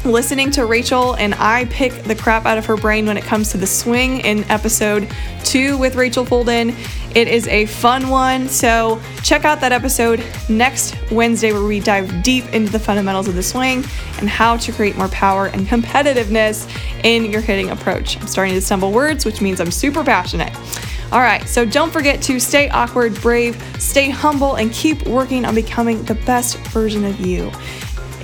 [0.04, 3.50] listening to Rachel and I pick the crap out of her brain when it comes
[3.52, 5.10] to the swing in episode
[5.44, 6.74] two with Rachel Folden.
[7.14, 12.22] It is a fun one, so check out that episode next Wednesday where we dive
[12.22, 13.84] deep into the fundamentals of the swing
[14.18, 16.68] and how to create more power and competitiveness
[17.04, 18.20] in your hitting approach.
[18.20, 20.54] I'm starting to stumble words, which means I'm super passionate.
[21.12, 25.54] All right, so don't forget to stay awkward, brave, stay humble, and keep working on
[25.54, 27.52] becoming the best version of you.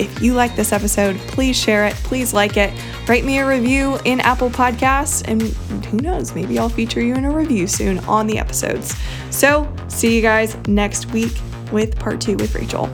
[0.01, 2.73] If you like this episode, please share it, please like it,
[3.07, 5.43] write me a review in Apple Podcasts, and
[5.85, 8.97] who knows, maybe I'll feature you in a review soon on the episodes.
[9.31, 11.33] So, see you guys next week
[11.71, 12.89] with part two with Rachel.